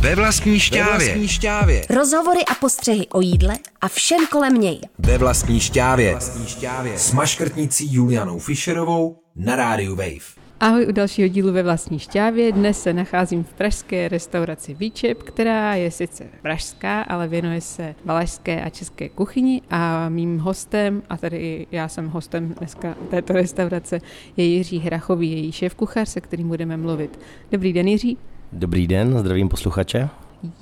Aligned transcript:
Ve 0.00 0.14
vlastní 0.14 0.60
šťávě. 0.60 0.98
Ve 0.98 1.04
vlastní 1.04 1.28
šťávě. 1.28 1.82
Rozhovory 1.90 2.40
a 2.50 2.54
postřehy 2.54 3.06
o 3.08 3.20
jídle 3.20 3.54
a 3.80 3.88
všem 3.88 4.26
kolem 4.26 4.60
něj. 4.60 4.80
Ve 4.98 5.18
vlastní 5.18 5.60
šťávě. 5.60 6.10
Vlastní 6.10 6.46
šťávě. 6.46 6.98
S 6.98 7.12
maškrtnicí 7.12 7.94
Julianou 7.94 8.38
Fischerovou 8.38 9.16
na 9.36 9.56
rádiu 9.56 9.96
Wave. 9.96 10.40
Ahoj 10.60 10.86
u 10.88 10.92
dalšího 10.92 11.28
dílu 11.28 11.52
ve 11.52 11.62
vlastní 11.62 11.98
šťávě. 11.98 12.52
Dnes 12.52 12.82
se 12.82 12.92
nacházím 12.92 13.44
v 13.44 13.52
pražské 13.52 14.08
restauraci 14.08 14.74
Výčep, 14.74 15.22
která 15.22 15.74
je 15.74 15.90
sice 15.90 16.24
pražská, 16.42 17.02
ale 17.02 17.28
věnuje 17.28 17.60
se 17.60 17.94
valašské 18.04 18.62
a 18.62 18.70
české 18.70 19.08
kuchyni 19.08 19.62
a 19.70 20.08
mým 20.08 20.38
hostem, 20.38 21.02
a 21.08 21.16
tady 21.16 21.66
já 21.72 21.88
jsem 21.88 22.08
hostem 22.08 22.54
dneska 22.58 22.94
této 23.10 23.32
restaurace, 23.32 23.98
je 24.36 24.44
Jiří 24.44 24.78
Hrachový, 24.78 25.32
její 25.32 25.52
šéf 25.52 25.74
kuchař, 25.74 26.08
se 26.08 26.20
kterým 26.20 26.48
budeme 26.48 26.76
mluvit. 26.76 27.20
Dobrý 27.52 27.72
den 27.72 27.88
Jiří. 27.88 28.18
Dobrý 28.52 28.86
den, 28.86 29.18
zdravím 29.18 29.48
posluchače. 29.48 30.08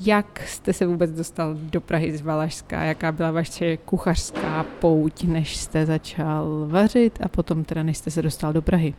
Jak 0.01 0.43
jste 0.47 0.73
se 0.73 0.87
vůbec 0.87 1.11
dostal 1.11 1.55
do 1.55 1.81
Prahy 1.81 2.19
z 2.19 2.21
Valašska? 2.21 2.85
Jaká 2.85 3.13
byla 3.13 3.31
vaše 3.31 3.77
kuchařská 3.77 4.67
pouť, 4.79 5.25
než 5.25 5.57
jste 5.57 5.87
začal 5.87 6.67
vařit 6.69 7.19
a 7.23 7.29
potom 7.29 7.65
teda 7.65 7.83
než 7.83 7.97
jste 7.97 8.11
se 8.11 8.23
dostal 8.23 8.53
do 8.53 8.63
Prahy? 8.63 8.95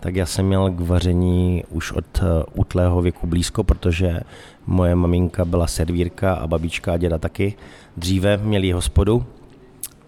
Tak 0.00 0.16
já 0.16 0.26
jsem 0.26 0.46
měl 0.46 0.70
k 0.70 0.80
vaření 0.80 1.64
už 1.70 1.92
od 1.92 2.04
eh, 2.18 2.44
útlého 2.54 3.02
věku 3.02 3.26
blízko, 3.26 3.64
protože 3.64 4.20
moje 4.66 4.94
maminka 4.94 5.44
byla 5.44 5.66
servírka 5.66 6.34
a 6.34 6.46
babička 6.46 6.92
a 6.92 6.96
děda 6.96 7.18
taky. 7.18 7.54
Dříve 7.96 8.36
měli 8.36 8.72
hospodu, 8.72 9.26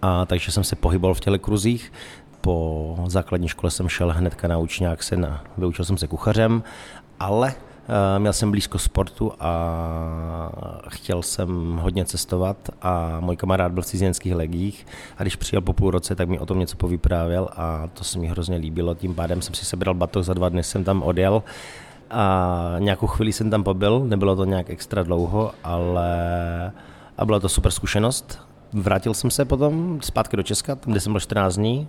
a 0.02 0.26
takže 0.26 0.52
jsem 0.52 0.64
se 0.64 0.76
pohyboval 0.76 1.14
v 1.14 1.20
těle 1.20 1.38
kruzích. 1.38 1.92
Po 2.40 3.04
základní 3.06 3.48
škole 3.48 3.70
jsem 3.70 3.88
šel 3.88 4.12
hnedka 4.12 4.48
na 4.48 4.58
učňák, 4.58 5.02
se 5.02 5.16
na, 5.16 5.44
vyučil 5.58 5.84
jsem 5.84 5.98
se 5.98 6.06
kuchařem, 6.06 6.62
ale 7.20 7.54
měl 8.18 8.32
jsem 8.32 8.50
blízko 8.50 8.78
sportu 8.78 9.32
a 9.40 10.50
chtěl 10.88 11.22
jsem 11.22 11.76
hodně 11.82 12.04
cestovat 12.04 12.56
a 12.82 13.20
můj 13.20 13.36
kamarád 13.36 13.72
byl 13.72 13.82
v 13.82 13.86
cizineckých 13.86 14.34
legích 14.34 14.86
a 15.18 15.22
když 15.22 15.36
přijel 15.36 15.62
po 15.62 15.72
půl 15.72 15.90
roce, 15.90 16.14
tak 16.14 16.28
mi 16.28 16.38
o 16.38 16.46
tom 16.46 16.58
něco 16.58 16.76
povyprávěl 16.76 17.48
a 17.56 17.88
to 17.94 18.04
se 18.04 18.18
mi 18.18 18.26
hrozně 18.26 18.56
líbilo. 18.56 18.94
Tím 18.94 19.14
pádem 19.14 19.42
jsem 19.42 19.54
si 19.54 19.64
sebral 19.64 19.94
batok, 19.94 20.24
za 20.24 20.34
dva 20.34 20.48
dny 20.48 20.62
jsem 20.62 20.84
tam 20.84 21.02
odjel 21.02 21.42
a 22.10 22.76
nějakou 22.78 23.06
chvíli 23.06 23.32
jsem 23.32 23.50
tam 23.50 23.64
pobyl, 23.64 24.04
nebylo 24.04 24.36
to 24.36 24.44
nějak 24.44 24.70
extra 24.70 25.02
dlouho, 25.02 25.52
ale 25.64 26.12
a 27.18 27.24
byla 27.24 27.40
to 27.40 27.48
super 27.48 27.72
zkušenost. 27.72 28.38
Vrátil 28.72 29.14
jsem 29.14 29.30
se 29.30 29.44
potom 29.44 29.98
zpátky 30.02 30.36
do 30.36 30.42
Česka, 30.42 30.74
tam, 30.74 30.92
kde 30.92 31.00
jsem 31.00 31.12
byl 31.12 31.20
14 31.20 31.56
dní 31.56 31.88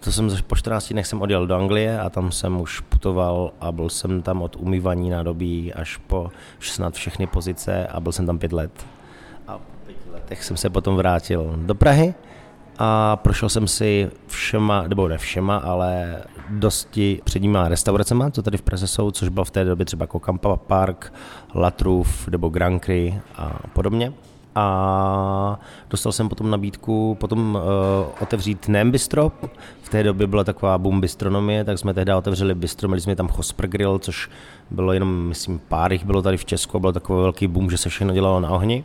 to 0.00 0.12
jsem 0.12 0.30
po 0.46 0.56
14 0.56 0.92
dnech 0.92 1.06
jsem 1.06 1.22
odjel 1.22 1.46
do 1.46 1.54
Anglie 1.54 2.00
a 2.00 2.10
tam 2.10 2.32
jsem 2.32 2.60
už 2.60 2.80
putoval 2.80 3.52
a 3.60 3.72
byl 3.72 3.88
jsem 3.88 4.22
tam 4.22 4.42
od 4.42 4.56
umývaní 4.56 5.10
nádobí 5.10 5.74
až 5.74 5.96
po 5.96 6.30
snad 6.60 6.94
všechny 6.94 7.26
pozice 7.26 7.86
a 7.86 8.00
byl 8.00 8.12
jsem 8.12 8.26
tam 8.26 8.38
pět 8.38 8.52
let. 8.52 8.86
A 9.48 9.58
po 9.58 9.64
pěti 9.86 10.10
letech 10.10 10.44
jsem 10.44 10.56
se 10.56 10.70
potom 10.70 10.96
vrátil 10.96 11.54
do 11.56 11.74
Prahy 11.74 12.14
a 12.78 13.16
prošel 13.16 13.48
jsem 13.48 13.68
si 13.68 14.10
všema, 14.26 14.82
nebo 14.88 15.08
ne 15.08 15.18
všema, 15.18 15.56
ale 15.56 16.22
dosti 16.48 17.20
předníma 17.24 17.68
restauracema, 17.68 18.30
co 18.30 18.42
tady 18.42 18.58
v 18.58 18.62
Praze 18.62 18.86
jsou, 18.86 19.10
což 19.10 19.28
byl 19.28 19.44
v 19.44 19.50
té 19.50 19.64
době 19.64 19.86
třeba 19.86 20.02
jako 20.02 20.20
Kampa 20.20 20.56
Park, 20.56 21.12
Latruf 21.54 22.28
nebo 22.28 22.48
Grand 22.48 22.84
Cru 22.84 23.20
a 23.36 23.58
podobně 23.72 24.12
a 24.58 25.58
dostal 25.90 26.12
jsem 26.12 26.28
potom 26.28 26.50
nabídku 26.50 27.16
potom 27.20 27.54
uh, 27.54 28.06
otevřít 28.20 28.68
Nem 28.68 28.90
Bistro. 28.90 29.32
V 29.82 29.88
té 29.88 30.02
době 30.02 30.26
byla 30.26 30.44
taková 30.44 30.78
boom 30.78 31.00
bistronomie, 31.00 31.64
tak 31.64 31.78
jsme 31.78 31.94
tehdy 31.94 32.14
otevřeli 32.14 32.54
bistro, 32.54 32.88
měli 32.88 33.00
jsme 33.00 33.16
tam 33.16 33.28
Chosper 33.28 33.66
Grill, 33.66 33.98
což 33.98 34.30
bylo 34.70 34.92
jenom, 34.92 35.28
myslím, 35.28 35.60
pár 35.68 35.92
jich 35.92 36.04
bylo 36.04 36.22
tady 36.22 36.36
v 36.36 36.44
Česku 36.44 36.76
a 36.76 36.80
byl 36.80 36.92
takový 36.92 37.22
velký 37.22 37.46
boom, 37.46 37.70
že 37.70 37.78
se 37.78 37.88
všechno 37.88 38.14
dělalo 38.14 38.40
na 38.40 38.50
ohni. 38.50 38.84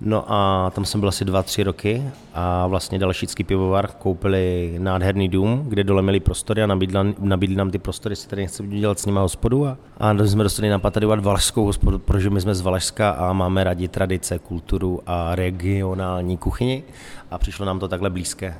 No 0.00 0.24
a 0.32 0.70
tam 0.74 0.84
jsem 0.84 1.00
byl 1.00 1.08
asi 1.08 1.24
dva, 1.24 1.42
tři 1.42 1.62
roky 1.62 2.02
a 2.34 2.66
vlastně 2.66 2.98
dalšícký 2.98 3.44
pivovar 3.44 3.88
koupili 3.98 4.74
nádherný 4.78 5.28
dům, 5.28 5.64
kde 5.68 5.84
dole 5.84 6.02
měli 6.02 6.20
prostory 6.20 6.62
a 6.62 6.66
nabídli, 6.66 7.14
nabídli 7.18 7.56
nám 7.56 7.70
ty 7.70 7.78
prostory, 7.78 8.12
jestli 8.12 8.28
tady 8.28 8.42
nechci 8.42 8.66
dělat 8.66 8.98
s 8.98 9.06
nimi 9.06 9.18
hospodu 9.18 9.66
a, 9.66 9.78
a 9.98 10.14
jsme 10.24 10.42
dostali 10.42 10.68
dělat 10.68 11.24
valašskou 11.24 11.64
hospodu, 11.64 11.98
protože 11.98 12.30
my 12.30 12.40
jsme 12.40 12.54
z 12.54 12.60
Valašska 12.60 13.10
a 13.10 13.32
máme 13.32 13.64
rádi 13.64 13.88
tradice, 13.88 14.38
kulturu 14.38 15.00
a 15.06 15.34
regionální 15.34 16.36
kuchyni 16.36 16.84
a 17.30 17.38
přišlo 17.38 17.66
nám 17.66 17.78
to 17.78 17.88
takhle 17.88 18.10
blízké. 18.10 18.54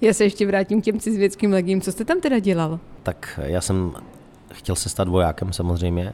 Já 0.00 0.12
se 0.12 0.24
ještě 0.24 0.46
vrátím 0.46 0.80
k 0.80 0.84
těm 0.84 1.00
cizvěckým 1.00 1.52
legím. 1.52 1.80
Co 1.80 1.92
jste 1.92 2.04
tam 2.04 2.20
teda 2.20 2.38
dělal? 2.38 2.78
Tak 3.02 3.40
já 3.42 3.60
jsem 3.60 3.92
chtěl 4.52 4.76
se 4.76 4.88
stát 4.88 5.08
vojákem 5.08 5.52
samozřejmě. 5.52 6.12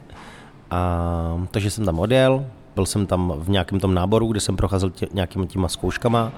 A, 0.71 1.47
takže 1.51 1.69
jsem 1.69 1.85
tam 1.85 1.99
odjel, 1.99 2.45
byl 2.75 2.85
jsem 2.85 3.05
tam 3.05 3.33
v 3.37 3.49
nějakém 3.49 3.79
tom 3.79 3.93
náboru, 3.93 4.27
kde 4.27 4.39
jsem 4.39 4.55
procházel 4.55 4.89
tě, 4.89 5.07
nějakýma 5.13 5.45
těma 5.45 5.67
zkouškama 5.67 6.31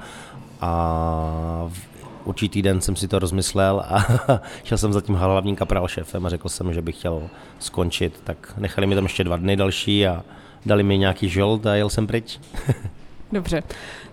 a 0.61 1.65
v 1.67 1.95
určitý 2.25 2.61
den 2.61 2.81
jsem 2.81 2.95
si 2.95 3.07
to 3.07 3.19
rozmyslel 3.19 3.83
a 3.89 4.05
šel 4.63 4.77
jsem 4.77 4.93
za 4.93 5.01
tím 5.01 5.15
hlavním 5.15 5.55
kapral 5.55 5.87
šéfem 5.87 6.25
a 6.25 6.29
řekl 6.29 6.49
jsem, 6.49 6.73
že 6.73 6.81
bych 6.81 6.97
chtěl 6.97 7.21
skončit. 7.59 8.21
Tak 8.23 8.53
nechali 8.57 8.87
mi 8.87 8.95
tam 8.95 9.03
ještě 9.03 9.23
dva 9.23 9.37
dny 9.37 9.55
další 9.55 10.07
a 10.07 10.23
dali 10.65 10.83
mi 10.83 10.97
nějaký 10.97 11.29
žolt 11.29 11.65
a 11.65 11.75
jel 11.75 11.89
jsem 11.89 12.07
pryč. 12.07 12.39
Dobře. 13.31 13.63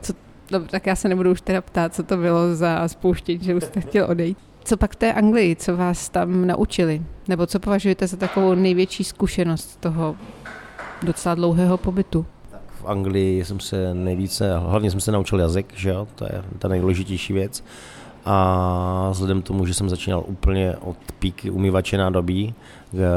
Co, 0.00 0.12
dobře, 0.50 0.68
tak 0.70 0.86
já 0.86 0.96
se 0.96 1.08
nebudu 1.08 1.30
už 1.30 1.40
teda 1.40 1.60
ptát, 1.60 1.94
co 1.94 2.02
to 2.02 2.16
bylo 2.16 2.54
za 2.54 2.88
spouštění, 2.88 3.44
že 3.44 3.54
už 3.54 3.64
jste 3.64 3.80
chtěl 3.80 4.06
odejít. 4.10 4.38
Co 4.64 4.76
pak 4.76 4.94
té 4.94 5.12
Anglii, 5.12 5.56
co 5.56 5.76
vás 5.76 6.08
tam 6.08 6.46
naučili? 6.46 7.02
Nebo 7.28 7.46
co 7.46 7.60
považujete 7.60 8.06
za 8.06 8.16
takovou 8.16 8.54
největší 8.54 9.04
zkušenost 9.04 9.80
toho 9.80 10.16
docela 11.04 11.34
dlouhého 11.34 11.76
pobytu. 11.76 12.26
v 12.80 12.86
Anglii 12.86 13.44
jsem 13.44 13.60
se 13.60 13.94
nejvíce, 13.94 14.58
hlavně 14.58 14.90
jsem 14.90 15.00
se 15.00 15.12
naučil 15.12 15.40
jazyk, 15.40 15.72
že 15.76 15.90
jo, 15.90 16.08
to 16.14 16.24
je 16.24 16.42
ta 16.58 16.68
nejdůležitější 16.68 17.32
věc. 17.32 17.64
A 18.24 19.08
vzhledem 19.12 19.42
k 19.42 19.44
tomu, 19.44 19.66
že 19.66 19.74
jsem 19.74 19.88
začínal 19.88 20.24
úplně 20.26 20.76
od 20.76 20.96
píky 21.18 21.50
umývače 21.50 21.98
nádobí, 21.98 22.54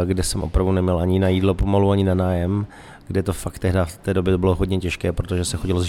kde 0.06 0.24
jsem 0.24 0.44
opravdu 0.44 0.72
neměl 0.72 1.00
ani 1.00 1.20
na 1.20 1.28
jídlo 1.28 1.54
pomalu, 1.54 1.92
ani 1.92 2.04
na 2.04 2.14
nájem, 2.14 2.66
kde 3.08 3.24
to 3.24 3.34
fakt 3.34 3.60
tehda 3.60 3.86
v 3.86 3.98
té 3.98 4.14
době 4.14 4.38
bylo 4.38 4.56
hodně 4.56 4.78
těžké, 4.78 5.12
protože 5.12 5.46
se 5.46 5.58
chodilo 5.58 5.82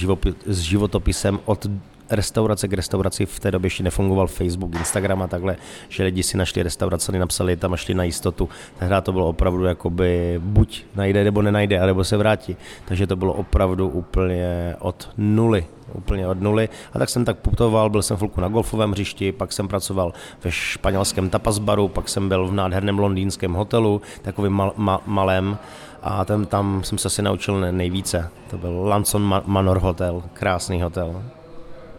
s 0.47 0.59
životopisem 0.59 1.39
od 1.45 1.67
restaurace 2.11 2.69
k 2.69 2.72
restauraci 2.72 3.27
v 3.27 3.41
té 3.41 3.50
době 3.50 3.67
ještě 3.67 3.83
nefungoval 3.83 4.27
Facebook, 4.27 4.75
Instagram 4.75 5.22
a 5.22 5.27
takhle, 5.27 5.56
že 5.89 6.05
lidi 6.05 6.22
si 6.22 6.37
našli 6.37 6.62
restaurace, 6.62 7.12
napsali 7.12 7.56
tam 7.56 7.72
a 7.72 7.77
šli 7.77 7.94
na 7.94 8.05
jistotu. 8.05 8.49
Tehdy 8.78 8.94
to 9.03 9.12
bylo 9.12 9.28
opravdu 9.28 9.65
jakoby 9.65 10.41
buď 10.44 10.84
najde 10.94 11.25
nebo 11.25 11.43
nenajde, 11.43 11.87
nebo 11.87 12.05
se 12.05 12.17
vrátí. 12.17 12.56
Takže 12.84 13.06
to 13.06 13.17
bylo 13.17 13.33
opravdu 13.33 13.89
úplně 13.89 14.77
od 14.78 15.11
nuly 15.17 15.67
úplně 15.94 16.28
od 16.28 16.41
nuly. 16.41 16.69
A 16.93 16.99
tak 16.99 17.09
jsem 17.09 17.25
tak 17.25 17.39
putoval, 17.39 17.91
byl 17.91 18.03
jsem 18.03 18.17
chvilku 18.17 18.41
na 18.41 18.49
golfovém 18.49 18.91
hřišti, 18.91 19.33
pak 19.33 19.53
jsem 19.53 19.69
pracoval 19.69 20.12
ve 20.44 20.53
španělském 20.53 21.31
tapas 21.31 21.59
baru, 21.59 21.88
pak 21.88 22.09
jsem 22.09 22.28
byl 22.28 22.47
v 22.47 22.53
nádherném 22.53 22.99
londýnském 22.99 23.53
hotelu, 23.53 24.03
takovým 24.23 24.53
mal, 24.53 24.73
ma, 24.77 25.00
malém 25.06 25.59
a 26.03 26.25
tam, 26.25 26.47
tam 26.47 26.83
jsem 26.84 26.99
se 26.99 27.09
asi 27.09 27.23
naučil 27.23 27.73
nejvíce. 27.73 28.31
To 28.50 28.59
byl 28.59 28.83
Lanson 28.84 29.43
Manor 29.47 29.78
Hotel, 29.78 30.23
krásný 30.33 30.83
hotel. 30.83 31.23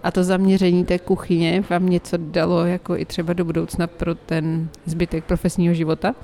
A 0.04 0.12
to 0.12 0.24
zaměření 0.24 0.86
té 0.86 1.00
kuchyně 1.00 1.64
vám 1.70 1.90
něco 1.90 2.18
dalo 2.18 2.66
jako 2.66 2.98
i 2.98 3.06
třeba 3.06 3.34
do 3.34 3.46
budoucna 3.46 3.88
pro 3.88 4.16
ten 4.16 4.70
zbytek 4.86 5.24
profesního 5.24 5.74
života? 5.74 6.16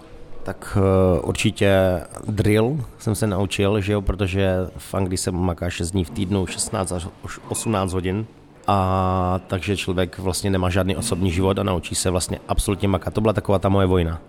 Tak 0.44 0.78
uh, 0.78 1.30
určitě 1.30 2.02
drill 2.28 2.86
jsem 3.00 3.16
se 3.16 3.28
naučil, 3.28 3.82
že 3.82 3.94
jo, 3.94 4.02
protože 4.02 4.56
v 4.78 4.94
Anglii 4.94 5.18
se 5.18 5.32
maká 5.32 5.70
6 5.70 5.92
dní 5.92 6.04
v 6.04 6.10
týdnu, 6.10 6.48
16 6.48 6.92
až 6.92 7.08
18 7.50 7.94
hodin. 7.94 8.26
A 8.68 9.40
takže 9.48 9.78
člověk 9.78 10.20
vlastně 10.20 10.52
nemá 10.52 10.70
žádný 10.70 10.96
osobní 10.96 11.32
život 11.32 11.60
a 11.60 11.64
naučí 11.64 11.96
se 11.96 12.10
vlastně 12.10 12.40
absolutně 12.48 12.88
makat. 12.88 13.14
To 13.14 13.22
byla 13.22 13.34
taková 13.34 13.60
ta 13.60 13.70
moje 13.70 13.88
vojna 13.88 14.22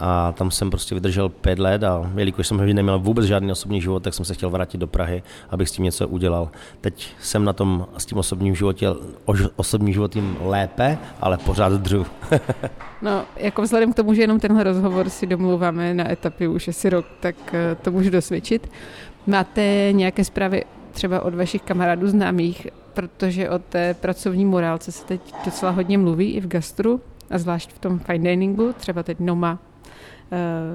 a 0.00 0.32
tam 0.32 0.50
jsem 0.50 0.70
prostě 0.70 0.94
vydržel 0.94 1.28
pět 1.28 1.58
let 1.58 1.84
a 1.84 2.10
jelikož 2.16 2.46
jsem 2.46 2.74
neměl 2.74 2.98
vůbec 2.98 3.24
žádný 3.26 3.52
osobní 3.52 3.80
život, 3.80 4.02
tak 4.02 4.14
jsem 4.14 4.24
se 4.24 4.34
chtěl 4.34 4.50
vrátit 4.50 4.78
do 4.78 4.86
Prahy, 4.86 5.22
abych 5.50 5.68
s 5.68 5.72
tím 5.72 5.84
něco 5.84 6.08
udělal. 6.08 6.50
Teď 6.80 7.14
jsem 7.20 7.44
na 7.44 7.52
tom 7.52 7.86
s 7.98 8.06
tím 8.06 8.18
osobním 8.18 8.54
životě, 8.54 8.88
osobním 9.56 9.94
životím 9.94 10.36
lépe, 10.40 10.98
ale 11.20 11.38
pořád 11.38 11.72
dřu. 11.72 12.06
no, 13.02 13.24
jako 13.36 13.62
vzhledem 13.62 13.92
k 13.92 13.96
tomu, 13.96 14.14
že 14.14 14.22
jenom 14.22 14.40
tenhle 14.40 14.64
rozhovor 14.64 15.08
si 15.08 15.26
domluváme 15.26 15.94
na 15.94 16.12
etapě 16.12 16.48
už 16.48 16.68
asi 16.68 16.90
rok, 16.90 17.06
tak 17.20 17.36
eh, 17.52 17.76
to 17.82 17.90
můžu 17.90 18.10
dosvědčit. 18.10 18.70
Máte 19.26 19.88
nějaké 19.92 20.24
zprávy 20.24 20.64
třeba 20.92 21.20
od 21.20 21.34
vašich 21.34 21.62
kamarádů 21.62 22.08
známých, 22.08 22.66
protože 22.94 23.50
o 23.50 23.58
té 23.58 23.94
pracovní 23.94 24.44
morálce 24.44 24.92
se 24.92 25.04
teď 25.04 25.20
docela 25.44 25.72
hodně 25.72 25.98
mluví 25.98 26.32
i 26.32 26.40
v 26.40 26.46
gastru, 26.46 27.00
a 27.30 27.38
zvlášť 27.38 27.72
v 27.72 27.78
tom 27.78 27.98
fine 27.98 28.30
diningu, 28.30 28.72
třeba 28.72 29.02
teď 29.02 29.20
Noma 29.20 29.58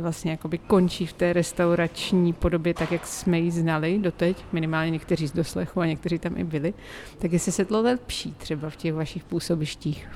vlastně 0.01 0.31
jakoby 0.31 0.57
končí 0.57 1.05
v 1.05 1.13
té 1.13 1.33
restaurační 1.33 2.33
podobě, 2.33 2.73
tak 2.73 2.91
jak 2.91 3.07
jsme 3.07 3.39
ji 3.39 3.51
znali 3.51 3.99
doteď, 3.99 4.37
minimálně 4.51 4.91
někteří 4.91 5.27
z 5.27 5.31
doslechu 5.31 5.81
a 5.81 5.85
někteří 5.85 6.19
tam 6.19 6.37
i 6.37 6.43
byli, 6.43 6.73
tak 7.19 7.33
jestli 7.33 7.51
se 7.51 7.65
to 7.65 7.81
lepší 7.81 8.33
třeba 8.37 8.69
v 8.69 8.75
těch 8.75 8.93
vašich 8.93 9.23
působištích 9.23 10.09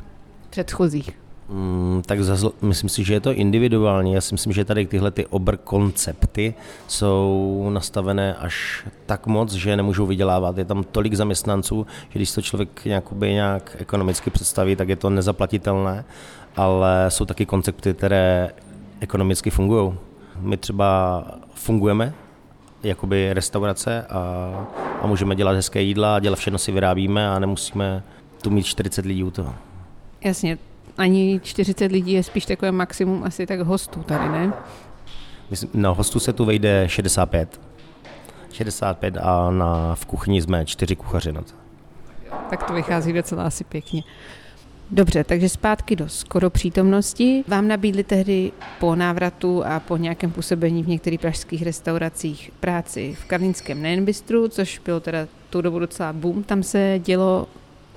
předchozích. 0.49 1.17
Mm, 1.49 2.01
tak 2.05 2.23
zazl, 2.23 2.53
myslím 2.61 2.89
si, 2.89 3.03
že 3.03 3.13
je 3.13 3.19
to 3.19 3.33
individuální. 3.33 4.13
Já 4.13 4.21
si 4.21 4.33
myslím, 4.33 4.53
že 4.53 4.65
tady 4.65 4.85
tyhle 4.85 5.11
ty 5.11 5.25
obr 5.25 5.57
koncepty 5.57 6.53
jsou 6.87 7.69
nastavené 7.73 8.35
až 8.35 8.85
tak 9.05 9.27
moc, 9.27 9.53
že 9.53 9.77
nemůžou 9.77 10.05
vydělávat. 10.05 10.57
Je 10.57 10.65
tam 10.65 10.83
tolik 10.83 11.13
zaměstnanců, 11.13 11.87
že 12.09 12.19
když 12.19 12.31
to 12.31 12.41
člověk 12.41 12.85
nějakoby 12.85 13.33
nějak 13.33 13.75
ekonomicky 13.79 14.29
představí, 14.29 14.75
tak 14.75 14.89
je 14.89 14.95
to 14.95 15.09
nezaplatitelné, 15.09 16.05
ale 16.55 17.05
jsou 17.09 17.25
taky 17.25 17.45
koncepty, 17.45 17.94
které 17.94 18.49
ekonomicky 19.01 19.50
fungují. 19.50 19.94
My 20.39 20.57
třeba 20.57 21.24
fungujeme 21.53 22.13
jakoby 22.83 23.33
restaurace 23.33 24.06
a, 24.09 24.19
a 25.01 25.07
můžeme 25.07 25.36
dělat 25.36 25.51
hezké 25.51 25.81
jídla 25.81 26.15
a 26.15 26.19
dělat 26.19 26.39
všechno 26.39 26.59
si 26.59 26.71
vyrábíme 26.71 27.30
a 27.30 27.39
nemusíme 27.39 28.03
tu 28.42 28.50
mít 28.50 28.63
40 28.63 29.06
lidí 29.06 29.24
u 29.24 29.31
toho. 29.31 29.56
Jasně, 30.21 30.57
ani 30.98 31.39
40 31.44 31.92
lidí 31.92 32.12
je 32.12 32.24
spíš 32.24 32.45
takové 32.45 32.71
maximum 32.71 33.24
asi 33.24 33.45
tak 33.45 33.59
hostů 33.59 34.03
tady, 34.03 34.30
ne? 34.30 34.53
Myslím, 35.50 35.69
no, 35.74 35.95
hostů 35.95 36.19
se 36.19 36.33
tu 36.33 36.45
vejde 36.45 36.83
65. 36.88 37.62
65 38.51 39.18
a 39.18 39.51
na, 39.51 39.95
v 39.95 40.06
kuchyni 40.06 40.42
jsme 40.42 40.65
čtyři 40.65 40.95
kuchaři 40.95 41.31
na 41.31 41.42
to. 41.42 41.51
Tak 42.50 42.63
to 42.63 42.74
vychází 42.74 43.13
docela 43.13 43.44
asi 43.44 43.63
pěkně. 43.63 44.04
Dobře, 44.93 45.23
takže 45.23 45.49
zpátky 45.49 45.95
do 45.95 46.09
skoro 46.09 46.49
přítomnosti. 46.49 47.43
Vám 47.47 47.67
nabídli 47.67 48.03
tehdy 48.03 48.51
po 48.79 48.95
návratu 48.95 49.65
a 49.65 49.79
po 49.79 49.97
nějakém 49.97 50.31
působení 50.31 50.83
v 50.83 50.88
některých 50.88 51.19
pražských 51.19 51.63
restauracích 51.63 52.51
práci 52.59 53.17
v 53.21 53.25
karlínském 53.25 53.81
nejen 53.81 54.05
bistru, 54.05 54.47
což 54.47 54.79
bylo 54.85 54.99
teda 54.99 55.27
tu 55.49 55.61
dobu 55.61 55.79
docela 55.79 56.13
boom. 56.13 56.43
Tam 56.43 56.63
se 56.63 56.99
dělo 57.03 57.47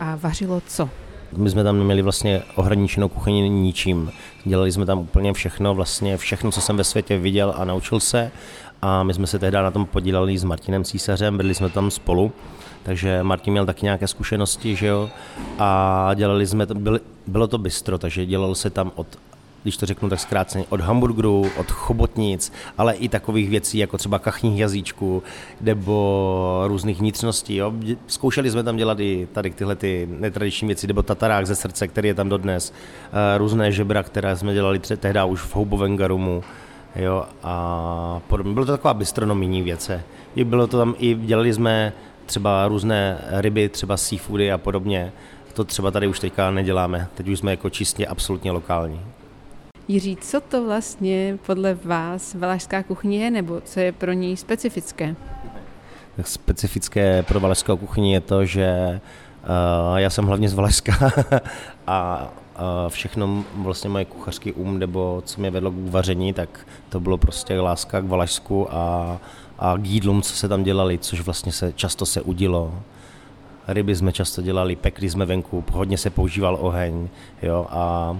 a 0.00 0.16
vařilo 0.16 0.62
co? 0.66 0.90
My 1.36 1.50
jsme 1.50 1.64
tam 1.64 1.78
neměli 1.78 2.02
vlastně 2.02 2.42
ohraničenou 2.54 3.08
kuchyni 3.08 3.48
ničím. 3.48 4.10
Dělali 4.44 4.72
jsme 4.72 4.86
tam 4.86 4.98
úplně 4.98 5.32
všechno, 5.32 5.74
vlastně 5.74 6.16
všechno, 6.16 6.52
co 6.52 6.60
jsem 6.60 6.76
ve 6.76 6.84
světě 6.84 7.18
viděl 7.18 7.54
a 7.56 7.64
naučil 7.64 8.00
se. 8.00 8.30
A 8.82 9.02
my 9.02 9.14
jsme 9.14 9.26
se 9.26 9.38
tehdy 9.38 9.56
na 9.56 9.70
tom 9.70 9.86
podíleli 9.86 10.38
s 10.38 10.44
Martinem 10.44 10.84
Císařem, 10.84 11.36
byli 11.36 11.54
jsme 11.54 11.70
tam 11.70 11.90
spolu. 11.90 12.32
Takže 12.84 13.22
Martin 13.22 13.52
měl 13.52 13.66
taky 13.66 13.84
nějaké 13.84 14.06
zkušenosti, 14.06 14.76
že 14.76 14.86
jo. 14.86 15.10
A 15.58 16.10
dělali 16.14 16.46
jsme, 16.46 16.66
to, 16.66 16.74
byli, 16.74 17.00
bylo 17.26 17.46
to 17.46 17.58
bistro, 17.58 17.98
takže 17.98 18.26
dělalo 18.26 18.54
se 18.54 18.70
tam 18.70 18.92
od 18.94 19.06
když 19.64 19.76
to 19.76 19.86
řeknu 19.86 20.08
tak 20.08 20.20
zkráceně, 20.20 20.64
od 20.68 20.80
hamburgerů, 20.80 21.46
od 21.56 21.70
chobotnic, 21.70 22.52
ale 22.78 22.94
i 22.94 23.08
takových 23.08 23.50
věcí, 23.50 23.78
jako 23.78 23.98
třeba 23.98 24.18
kachních 24.18 24.58
jazyčků 24.58 25.22
nebo 25.60 26.64
různých 26.66 26.98
vnitřností. 27.00 27.56
Jo. 27.56 27.72
Zkoušeli 28.06 28.50
jsme 28.50 28.62
tam 28.62 28.76
dělat 28.76 29.00
i 29.00 29.28
tady 29.32 29.50
tyhle 29.50 29.76
ty 29.76 30.08
netradiční 30.10 30.66
věci, 30.66 30.86
nebo 30.86 31.02
tatarák 31.02 31.46
ze 31.46 31.56
srdce, 31.56 31.88
který 31.88 32.08
je 32.08 32.14
tam 32.14 32.28
dodnes, 32.28 32.72
eh, 32.72 33.38
různé 33.38 33.72
žebra, 33.72 34.02
které 34.02 34.36
jsme 34.36 34.54
dělali 34.54 34.78
tehdy 34.78 35.20
už 35.26 35.40
v 35.40 35.54
Houbovém 35.54 35.96
garumu, 35.96 36.44
jo, 36.96 37.24
a 37.42 38.20
podobně. 38.26 38.54
Bylo 38.54 38.66
to 38.66 38.72
taková 38.72 38.94
bistronomijní 38.94 39.62
věce. 39.62 40.02
Bylo 40.44 40.66
to 40.66 40.78
tam, 40.78 40.94
i 40.98 41.14
dělali 41.14 41.54
jsme 41.54 41.92
třeba 42.26 42.68
různé 42.68 43.18
ryby, 43.30 43.68
třeba 43.68 43.96
seafoody 43.96 44.52
a 44.52 44.58
podobně. 44.58 45.12
To 45.54 45.64
třeba 45.64 45.90
tady 45.90 46.06
už 46.06 46.20
teďka 46.20 46.50
neděláme. 46.50 47.08
Teď 47.14 47.28
už 47.28 47.38
jsme 47.38 47.50
jako 47.50 47.70
čistě 47.70 48.06
absolutně 48.06 48.50
lokální. 48.50 49.00
Jiří, 49.88 50.16
co 50.16 50.40
to 50.40 50.64
vlastně 50.64 51.38
podle 51.46 51.74
vás 51.74 52.34
valašská 52.34 52.82
kuchyně 52.82 53.24
je, 53.24 53.30
nebo 53.30 53.60
co 53.60 53.80
je 53.80 53.92
pro 53.92 54.12
ní 54.12 54.36
specifické? 54.36 55.16
Specifické 56.22 57.22
pro 57.22 57.40
valašskou 57.40 57.76
kuchyni 57.76 58.12
je 58.12 58.20
to, 58.20 58.44
že 58.44 59.00
uh, 59.90 59.96
já 59.96 60.10
jsem 60.10 60.24
hlavně 60.26 60.48
z 60.48 60.54
Valašska 60.54 60.92
a 61.86 62.28
uh, 62.54 62.62
všechno 62.88 63.44
vlastně 63.54 63.90
moje 63.90 64.04
kuchařský 64.04 64.52
um, 64.52 64.78
nebo 64.78 65.22
co 65.24 65.40
mě 65.40 65.50
vedlo 65.50 65.70
k 65.70 65.90
vaření, 65.90 66.32
tak 66.32 66.66
to 66.88 67.00
bylo 67.00 67.18
prostě 67.18 67.60
láska 67.60 68.00
k 68.00 68.08
Valašsku 68.08 68.74
a, 68.74 69.18
a 69.58 69.76
k 69.76 69.86
jídlům, 69.86 70.22
co 70.22 70.36
se 70.36 70.48
tam 70.48 70.62
dělali, 70.62 70.98
což 70.98 71.20
vlastně 71.20 71.52
se 71.52 71.72
často 71.72 72.06
se 72.06 72.22
udilo. 72.22 72.74
Ryby 73.68 73.96
jsme 73.96 74.12
často 74.12 74.42
dělali, 74.42 74.76
pekli 74.76 75.10
jsme 75.10 75.26
venku, 75.26 75.64
hodně 75.72 75.98
se 75.98 76.10
používal 76.10 76.58
oheň, 76.60 77.08
jo, 77.42 77.66
a 77.70 78.16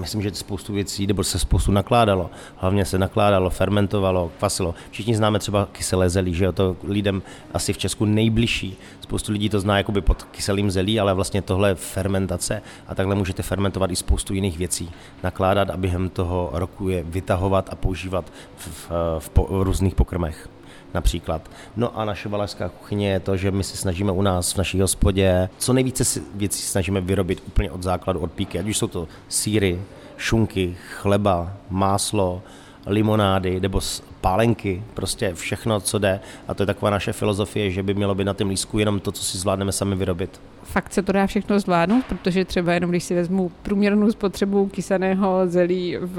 Myslím, 0.00 0.22
že 0.22 0.34
spoustu 0.34 0.72
věcí, 0.72 1.06
nebo 1.06 1.24
se 1.24 1.38
spoustu 1.38 1.72
nakládalo. 1.72 2.30
Hlavně 2.56 2.84
se 2.84 2.98
nakládalo, 2.98 3.50
fermentovalo, 3.50 4.30
kvasilo. 4.38 4.74
Všichni 4.90 5.16
známe 5.16 5.38
třeba 5.38 5.68
kyselé 5.72 6.10
zelí, 6.10 6.34
že 6.34 6.44
jo, 6.44 6.52
to 6.52 6.76
lidem 6.84 7.22
asi 7.54 7.72
v 7.72 7.78
Česku 7.78 8.04
nejbližší. 8.04 8.76
Spoustu 9.00 9.32
lidí 9.32 9.48
to 9.48 9.60
zná 9.60 9.76
jakoby 9.78 10.00
pod 10.00 10.22
kyselým 10.22 10.70
zelí, 10.70 11.00
ale 11.00 11.14
vlastně 11.14 11.42
tohle 11.42 11.68
je 11.68 11.74
fermentace 11.74 12.62
a 12.86 12.94
takhle 12.94 13.14
můžete 13.14 13.42
fermentovat 13.42 13.90
i 13.90 13.96
spoustu 13.96 14.34
jiných 14.34 14.58
věcí. 14.58 14.90
Nakládat 15.22 15.70
a 15.70 15.76
během 15.76 16.08
toho 16.08 16.50
roku 16.52 16.88
je 16.88 17.02
vytahovat 17.02 17.68
a 17.72 17.74
používat 17.74 18.32
v, 18.56 18.68
v, 18.68 18.90
v, 19.18 19.28
po, 19.28 19.46
v 19.50 19.62
různých 19.62 19.94
pokrmech 19.94 20.48
například. 20.94 21.50
No 21.76 21.98
a 21.98 22.04
naše 22.04 22.28
valašská 22.28 22.68
kuchyně 22.68 23.10
je 23.10 23.20
to, 23.20 23.36
že 23.36 23.50
my 23.50 23.64
se 23.64 23.76
snažíme 23.76 24.12
u 24.12 24.22
nás 24.22 24.52
v 24.52 24.58
naší 24.58 24.80
hospodě 24.80 25.48
co 25.58 25.72
nejvíce 25.72 26.20
věcí 26.34 26.62
snažíme 26.62 27.00
vyrobit 27.00 27.42
úplně 27.46 27.70
od 27.70 27.82
základu, 27.82 28.20
od 28.20 28.32
píky, 28.32 28.58
ať 28.58 28.66
už 28.66 28.78
jsou 28.78 28.86
to 28.86 29.08
síry, 29.28 29.80
šunky, 30.16 30.76
chleba, 30.90 31.52
máslo, 31.70 32.42
limonády 32.86 33.60
nebo 33.60 33.80
pálenky, 34.20 34.82
prostě 34.94 35.34
všechno, 35.34 35.80
co 35.80 35.98
jde. 35.98 36.20
A 36.48 36.54
to 36.54 36.62
je 36.62 36.66
taková 36.66 36.90
naše 36.90 37.12
filozofie, 37.12 37.70
že 37.70 37.82
by 37.82 37.94
mělo 37.94 38.14
být 38.14 38.24
na 38.24 38.34
tom 38.34 38.48
lísku 38.48 38.78
jenom 38.78 39.00
to, 39.00 39.12
co 39.12 39.24
si 39.24 39.38
zvládneme 39.38 39.72
sami 39.72 39.96
vyrobit. 39.96 40.40
Fakt 40.62 40.92
se 40.92 41.02
to 41.02 41.12
dá 41.12 41.26
všechno 41.26 41.60
zvládnout, 41.60 42.04
protože 42.04 42.44
třeba 42.44 42.72
jenom 42.72 42.90
když 42.90 43.04
si 43.04 43.14
vezmu 43.14 43.52
průměrnou 43.62 44.12
spotřebu 44.12 44.66
kysaného 44.66 45.40
zelí 45.46 45.96
v 46.00 46.18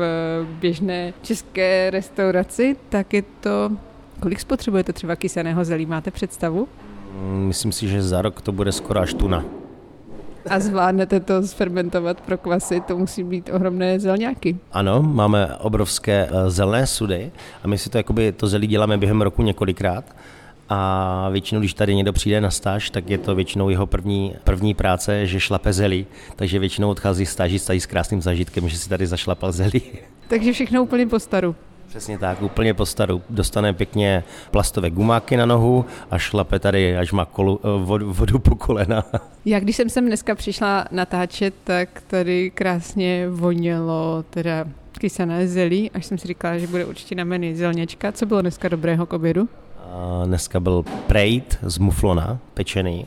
běžné 0.60 1.14
české 1.22 1.90
restauraci, 1.90 2.76
tak 2.90 3.14
je 3.14 3.22
to 3.22 3.72
Kolik 4.20 4.40
spotřebujete 4.40 4.94
třeba 4.94 5.16
kysaného 5.16 5.66
zelí? 5.66 5.86
Máte 5.86 6.12
představu? 6.12 6.68
Myslím 7.22 7.72
si, 7.72 7.88
že 7.88 8.04
za 8.04 8.22
rok 8.22 8.42
to 8.42 8.52
bude 8.52 8.72
skoro 8.72 9.00
až 9.00 9.14
tuna. 9.14 9.46
A 10.50 10.60
zvládnete 10.60 11.20
to 11.20 11.48
zfermentovat 11.48 12.22
pro 12.22 12.38
kvasy, 12.38 12.82
to 12.82 12.98
musí 12.98 13.24
být 13.24 13.50
ohromné 13.54 14.00
zelňáky. 14.00 14.58
Ano, 14.72 15.02
máme 15.02 15.56
obrovské 15.56 16.30
eh, 16.32 16.50
zelné 16.50 16.88
sudy 16.88 17.32
a 17.64 17.68
my 17.68 17.78
si 17.78 17.90
to, 17.90 17.98
jakoby, 17.98 18.32
to 18.32 18.48
zelí 18.48 18.68
děláme 18.68 18.98
během 18.98 19.22
roku 19.22 19.44
několikrát 19.44 20.16
a 20.70 21.30
většinou, 21.32 21.60
když 21.60 21.74
tady 21.74 21.96
někdo 21.96 22.14
přijde 22.14 22.42
na 22.42 22.52
stáž, 22.52 22.90
tak 22.90 23.10
je 23.10 23.18
to 23.18 23.36
většinou 23.36 23.70
jeho 23.70 23.88
první, 23.88 24.36
první 24.44 24.74
práce, 24.74 25.28
že 25.28 25.40
šlape 25.40 25.74
zelí, 25.74 26.06
takže 26.36 26.60
většinou 26.60 26.90
odchází 26.90 27.26
stážista 27.26 27.74
s 27.74 27.86
krásným 27.86 28.22
zažitkem, 28.22 28.70
že 28.70 28.78
si 28.78 28.90
tady 28.90 29.08
zašlapal 29.08 29.52
zelí. 29.52 29.82
Takže 30.28 30.54
všechno 30.54 30.84
úplně 30.84 31.08
po 31.08 31.20
staru. 31.20 31.56
Přesně 31.96 32.18
tak, 32.18 32.42
úplně 32.42 32.74
po 32.74 32.86
staru. 32.86 33.22
Dostane 33.30 33.74
pěkně 33.74 34.24
plastové 34.52 34.90
gumáky 34.90 35.38
na 35.38 35.46
nohu 35.46 35.86
a 36.12 36.18
šlape 36.18 36.60
tady, 36.60 36.98
až 36.98 37.12
má 37.12 37.26
kolu, 37.26 37.60
eh, 37.64 37.86
vodu, 37.86 38.14
vodu 38.14 38.40
po 38.40 38.56
kolena. 38.56 39.04
Já 39.46 39.60
když 39.60 39.76
jsem 39.76 39.90
sem 39.90 40.06
dneska 40.06 40.36
přišla 40.36 40.86
natáčet, 40.92 41.54
tak 41.64 42.04
tady 42.08 42.52
krásně 42.52 43.30
vonělo 43.30 44.24
teda 44.30 44.66
kysané 44.92 45.48
zelí, 45.48 45.92
až 45.92 46.06
jsem 46.06 46.18
si 46.18 46.28
říkala, 46.28 46.58
že 46.58 46.68
bude 46.68 46.86
určitě 46.86 47.16
na 47.16 47.24
menu 47.24 47.56
zelněčka. 47.56 48.12
Co 48.12 48.26
bylo 48.26 48.42
dneska 48.42 48.70
dobrého 48.70 49.06
k 49.06 49.14
obědu? 49.14 49.50
A 49.92 50.24
dneska 50.26 50.60
byl 50.60 50.84
prejt 51.08 51.58
z 51.62 51.78
muflona, 51.78 52.40
pečený, 52.54 53.06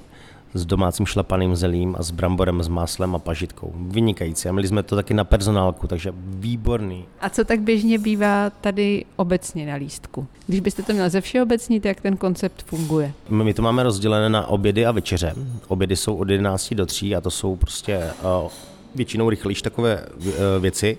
s 0.59 0.67
domácím 0.67 1.07
šlapaným 1.07 1.57
zelím 1.57 1.97
a 1.99 2.03
s 2.03 2.11
bramborem 2.11 2.63
s 2.63 2.69
máslem 2.69 3.15
a 3.15 3.19
pažitkou. 3.19 3.73
Vynikající. 3.77 4.49
A 4.49 4.53
měli 4.53 4.69
jsme 4.69 4.83
to 4.83 4.97
taky 4.97 5.15
na 5.15 5.25
personálku, 5.25 5.87
takže 5.87 6.13
výborný. 6.17 7.05
A 7.21 7.29
co 7.29 7.45
tak 7.45 7.61
běžně 7.61 7.99
bývá 7.99 8.51
tady 8.51 9.05
obecně 9.17 9.67
na 9.67 9.75
lístku? 9.75 10.27
Když 10.47 10.61
byste 10.61 10.83
to 10.83 10.93
měl 10.93 11.11
ze 11.11 11.21
všeobecnit, 11.21 11.85
jak 11.85 12.01
ten 12.01 12.17
koncept 12.17 12.63
funguje? 12.63 13.13
My 13.29 13.55
to 13.55 13.63
máme 13.63 13.83
rozdělené 13.83 14.29
na 14.29 14.47
obědy 14.47 14.87
a 14.87 14.93
večeře. 14.93 15.35
Obědy 15.69 15.97
jsou 15.97 16.17
od 16.17 16.31
11 16.31 16.75
do 16.75 16.87
3 16.87 17.17
a 17.17 17.21
to 17.21 17.31
jsou 17.31 17.57
prostě 17.57 18.11
uh, 18.45 18.51
většinou 18.99 19.31
rychlejší 19.31 19.63
takové 19.63 20.07
uh, 20.17 20.33
věci 20.61 20.99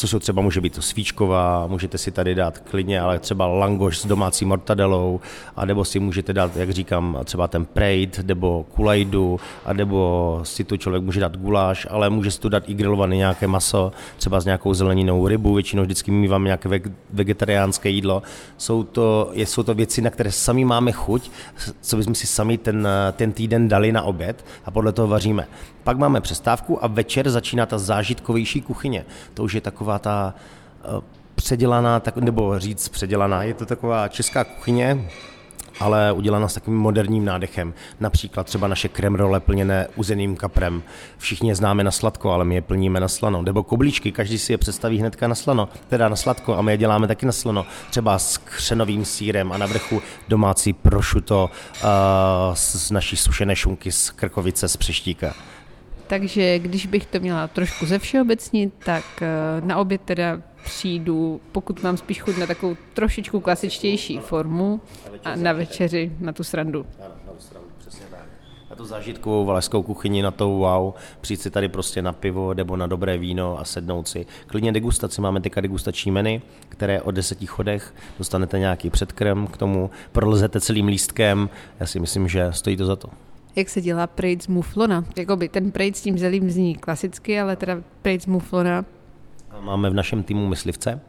co 0.00 0.08
jsou 0.08 0.18
třeba, 0.18 0.42
může 0.42 0.60
být 0.60 0.74
to 0.74 0.82
svíčková, 0.82 1.66
můžete 1.66 1.98
si 1.98 2.10
tady 2.10 2.34
dát 2.34 2.58
klidně, 2.58 3.00
ale 3.00 3.18
třeba 3.18 3.46
langoš 3.46 3.98
s 3.98 4.06
domácí 4.06 4.44
mortadelou, 4.44 5.20
a 5.56 5.64
nebo 5.64 5.84
si 5.84 6.00
můžete 6.00 6.32
dát, 6.32 6.56
jak 6.56 6.70
říkám, 6.70 7.18
třeba 7.24 7.48
ten 7.48 7.64
prejt, 7.64 8.20
nebo 8.26 8.66
kulajdu, 8.74 9.40
a 9.64 9.72
nebo 9.72 10.40
si 10.42 10.64
tu 10.64 10.76
člověk 10.76 11.02
může 11.02 11.20
dát 11.20 11.36
guláš, 11.36 11.86
ale 11.90 12.10
může 12.10 12.30
si 12.30 12.40
tu 12.40 12.48
dát 12.48 12.68
i 12.68 12.74
grilované 12.74 13.16
nějaké 13.16 13.46
maso, 13.46 13.92
třeba 14.16 14.40
s 14.40 14.44
nějakou 14.44 14.74
zeleninou 14.74 15.28
rybu, 15.28 15.54
většinou 15.54 15.82
vždycky 15.82 16.10
mývám 16.10 16.44
nějaké 16.44 16.80
vegetariánské 17.12 17.88
jídlo. 17.88 18.22
Jsou 18.56 18.82
to, 18.82 19.30
jsou 19.34 19.62
to 19.62 19.74
věci, 19.74 20.02
na 20.02 20.10
které 20.10 20.32
sami 20.32 20.64
máme 20.64 20.92
chuť, 20.92 21.30
co 21.80 21.96
bychom 21.96 22.14
si 22.14 22.26
sami 22.26 22.58
ten, 22.58 22.88
ten 23.12 23.32
týden 23.32 23.68
dali 23.68 23.92
na 23.92 24.02
oběd 24.02 24.44
a 24.64 24.70
podle 24.70 24.92
toho 24.92 25.08
vaříme. 25.08 25.46
Pak 25.84 25.98
máme 25.98 26.20
přestávku 26.20 26.84
a 26.84 26.86
večer 26.86 27.30
začíná 27.40 27.66
ta 27.66 27.78
zážitkovější 27.78 28.60
kuchyně. 28.60 29.04
To 29.34 29.44
už 29.44 29.52
je 29.52 29.60
taková 29.60 29.98
ta 29.98 30.34
uh, 30.84 31.00
předělaná, 31.34 32.00
tak, 32.00 32.16
nebo 32.16 32.58
říct 32.58 32.88
předělaná, 32.88 33.42
je 33.42 33.54
to 33.54 33.66
taková 33.66 34.08
česká 34.08 34.44
kuchyně, 34.44 35.08
ale 35.80 36.12
udělána 36.12 36.48
s 36.48 36.54
takovým 36.54 36.80
moderním 36.80 37.24
nádechem. 37.24 37.74
Například 38.00 38.46
třeba 38.46 38.68
naše 38.68 38.88
krem 38.88 39.14
role 39.14 39.40
plněné 39.40 39.88
uzeným 39.96 40.36
kaprem. 40.36 40.82
Všichni 41.18 41.50
je 41.50 41.54
známe 41.54 41.84
na 41.84 41.90
sladko, 41.90 42.30
ale 42.30 42.44
my 42.44 42.54
je 42.54 42.62
plníme 42.62 43.00
na 43.00 43.08
slano. 43.08 43.42
Nebo 43.42 43.62
koblíčky, 43.62 44.12
každý 44.12 44.38
si 44.38 44.52
je 44.52 44.58
představí 44.58 44.98
hnedka 44.98 45.28
na 45.28 45.34
slano, 45.34 45.68
teda 45.88 46.08
na 46.08 46.16
sladko 46.16 46.56
a 46.56 46.62
my 46.62 46.72
je 46.72 46.76
děláme 46.76 47.06
taky 47.06 47.26
na 47.26 47.32
slano. 47.32 47.66
Třeba 47.90 48.18
s 48.18 48.36
křenovým 48.38 49.04
sírem 49.04 49.52
a 49.52 49.58
na 49.58 49.66
vrchu 49.66 50.02
domácí 50.28 50.72
prošuto 50.72 51.50
uh, 51.50 51.88
z 52.54 52.90
naší 52.90 53.16
sušené 53.16 53.56
šunky 53.56 53.92
z 53.92 54.10
Krkovice 54.10 54.68
z 54.68 54.76
Přeštíka. 54.76 55.34
Takže 56.10 56.58
když 56.58 56.86
bych 56.86 57.06
to 57.06 57.20
měla 57.20 57.48
trošku 57.48 57.86
ze 57.86 57.98
všeobecnit, 57.98 58.74
tak 58.84 59.04
eh, 59.22 59.26
na 59.60 59.76
oběd 59.76 60.00
teda 60.00 60.42
přijdu, 60.64 61.40
pokud 61.52 61.82
mám 61.82 61.96
spíš 61.96 62.20
chuť 62.20 62.36
na 62.36 62.46
takovou 62.46 62.76
trošičku 62.94 63.40
klasičtější 63.40 64.18
formu 64.18 64.80
a 65.24 65.36
na 65.36 65.52
večeři 65.52 66.12
na 66.20 66.32
tu 66.32 66.44
srandu. 66.44 66.86
Ano, 67.04 67.14
na 67.26 67.32
tu 67.32 67.40
srandu, 67.40 67.68
přesně 67.78 68.06
tak. 68.10 68.20
Na 68.70 68.76
tu 68.76 68.84
zážitkovou 68.84 69.44
valašskou 69.44 69.82
kuchyni, 69.82 70.22
na 70.22 70.30
to 70.30 70.48
wow, 70.48 70.92
přijít 71.20 71.40
si 71.40 71.50
tady 71.50 71.68
prostě 71.68 72.02
na 72.02 72.12
pivo 72.12 72.54
nebo 72.54 72.76
na 72.76 72.86
dobré 72.86 73.18
víno 73.18 73.58
a 73.58 73.64
sednout 73.64 74.08
si. 74.08 74.26
Klidně 74.46 74.72
degustaci, 74.72 75.20
máme 75.20 75.40
teďka 75.40 75.60
degustační 75.60 76.10
menu, 76.10 76.42
které 76.68 77.02
o 77.02 77.10
deseti 77.10 77.46
chodech 77.46 77.94
dostanete 78.18 78.58
nějaký 78.58 78.90
předkrem 78.90 79.46
k 79.46 79.56
tomu, 79.56 79.90
prolezete 80.12 80.60
celým 80.60 80.86
lístkem, 80.86 81.50
já 81.80 81.86
si 81.86 82.00
myslím, 82.00 82.28
že 82.28 82.52
stojí 82.52 82.76
to 82.76 82.86
za 82.86 82.96
to 82.96 83.08
jak 83.56 83.68
se 83.68 83.80
dělá 83.80 84.06
prejc 84.06 84.42
z 84.42 84.46
muflona. 84.48 85.04
Jakoby 85.16 85.48
ten 85.48 85.70
prejc 85.70 85.96
s 85.96 86.02
tím 86.02 86.18
zelím 86.18 86.50
zní 86.50 86.74
klasicky, 86.74 87.40
ale 87.40 87.56
teda 87.56 87.82
prejc 88.02 88.22
z 88.22 88.26
muflona. 88.26 88.84
Máme 89.60 89.90
v 89.90 89.94
našem 89.94 90.22
týmu 90.22 90.48
myslivce, 90.48 91.00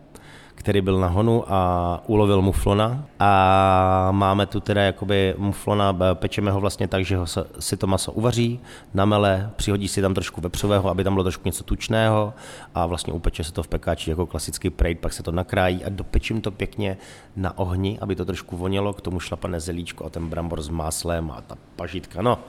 který 0.61 0.81
byl 0.81 0.99
na 0.99 1.07
honu 1.07 1.43
a 1.47 2.03
ulovil 2.07 2.41
muflona. 2.41 3.05
A 3.19 4.07
máme 4.11 4.45
tu 4.45 4.59
teda 4.59 4.81
jakoby 4.81 5.35
muflona, 5.37 5.93
pečeme 6.13 6.51
ho 6.51 6.59
vlastně 6.59 6.87
tak, 6.87 7.05
že 7.05 7.17
ho 7.17 7.25
si 7.59 7.77
to 7.77 7.87
maso 7.87 8.11
uvaří, 8.11 8.59
namele, 8.93 9.49
přihodí 9.55 9.87
si 9.87 10.01
tam 10.01 10.13
trošku 10.13 10.41
vepřového, 10.41 10.89
aby 10.89 11.03
tam 11.03 11.13
bylo 11.13 11.23
trošku 11.23 11.43
něco 11.45 11.63
tučného 11.63 12.33
a 12.75 12.85
vlastně 12.85 13.13
upeče 13.13 13.43
se 13.43 13.53
to 13.53 13.63
v 13.63 13.67
pekáči 13.67 14.09
jako 14.09 14.25
klasický 14.25 14.69
prejt, 14.69 14.99
pak 14.99 15.13
se 15.13 15.23
to 15.23 15.31
nakrájí 15.31 15.85
a 15.85 15.89
dopečím 15.89 16.41
to 16.41 16.51
pěkně 16.51 16.97
na 17.35 17.57
ohni, 17.57 17.99
aby 18.01 18.15
to 18.15 18.25
trošku 18.25 18.57
vonělo, 18.57 18.93
k 18.93 19.01
tomu 19.01 19.19
šlapané 19.19 19.59
zelíčko 19.59 20.05
a 20.05 20.09
ten 20.09 20.27
brambor 20.27 20.61
s 20.61 20.69
máslem 20.69 21.31
a 21.31 21.41
ta 21.41 21.57
pažitka, 21.75 22.21
no 22.21 22.39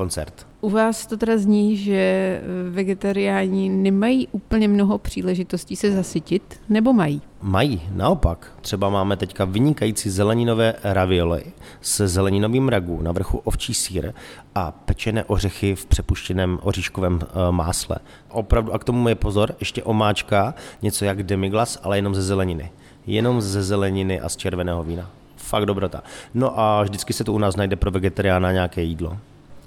koncert. 0.00 0.46
U 0.60 0.70
vás 0.70 1.06
to 1.06 1.16
teda 1.16 1.38
zní, 1.38 1.76
že 1.76 2.40
vegetariáni 2.70 3.68
nemají 3.68 4.28
úplně 4.32 4.68
mnoho 4.68 4.98
příležitostí 4.98 5.76
se 5.76 5.92
zasytit, 5.92 6.60
nebo 6.68 6.92
mají? 6.92 7.22
Mají, 7.42 7.82
naopak. 7.92 8.52
Třeba 8.60 8.90
máme 8.90 9.16
teďka 9.16 9.44
vynikající 9.44 10.10
zeleninové 10.10 10.74
ravioli 10.84 11.44
se 11.80 12.08
zeleninovým 12.08 12.68
ragu, 12.68 13.02
na 13.02 13.12
vrchu 13.12 13.38
ovčí 13.38 13.74
sír 13.74 14.12
a 14.54 14.70
pečené 14.70 15.24
ořechy 15.24 15.74
v 15.74 15.86
přepuštěném 15.86 16.58
oříškovém 16.62 17.18
eh, 17.22 17.52
másle. 17.52 17.96
Opravdu, 18.28 18.74
a 18.74 18.78
k 18.78 18.84
tomu 18.84 19.08
je 19.08 19.14
pozor, 19.14 19.54
ještě 19.60 19.82
omáčka, 19.82 20.54
něco 20.82 21.04
jak 21.04 21.22
demiglas, 21.22 21.78
ale 21.82 21.98
jenom 21.98 22.14
ze 22.14 22.22
zeleniny. 22.22 22.70
Jenom 23.06 23.40
ze 23.40 23.62
zeleniny 23.62 24.20
a 24.20 24.28
z 24.28 24.36
červeného 24.36 24.82
vína. 24.82 25.10
Fakt 25.36 25.66
dobrota. 25.66 26.02
No 26.34 26.60
a 26.60 26.82
vždycky 26.82 27.12
se 27.12 27.24
to 27.24 27.32
u 27.32 27.38
nás 27.38 27.56
najde 27.56 27.76
pro 27.76 27.90
vegetariána 27.90 28.52
nějaké 28.52 28.82
jídlo. 28.82 29.18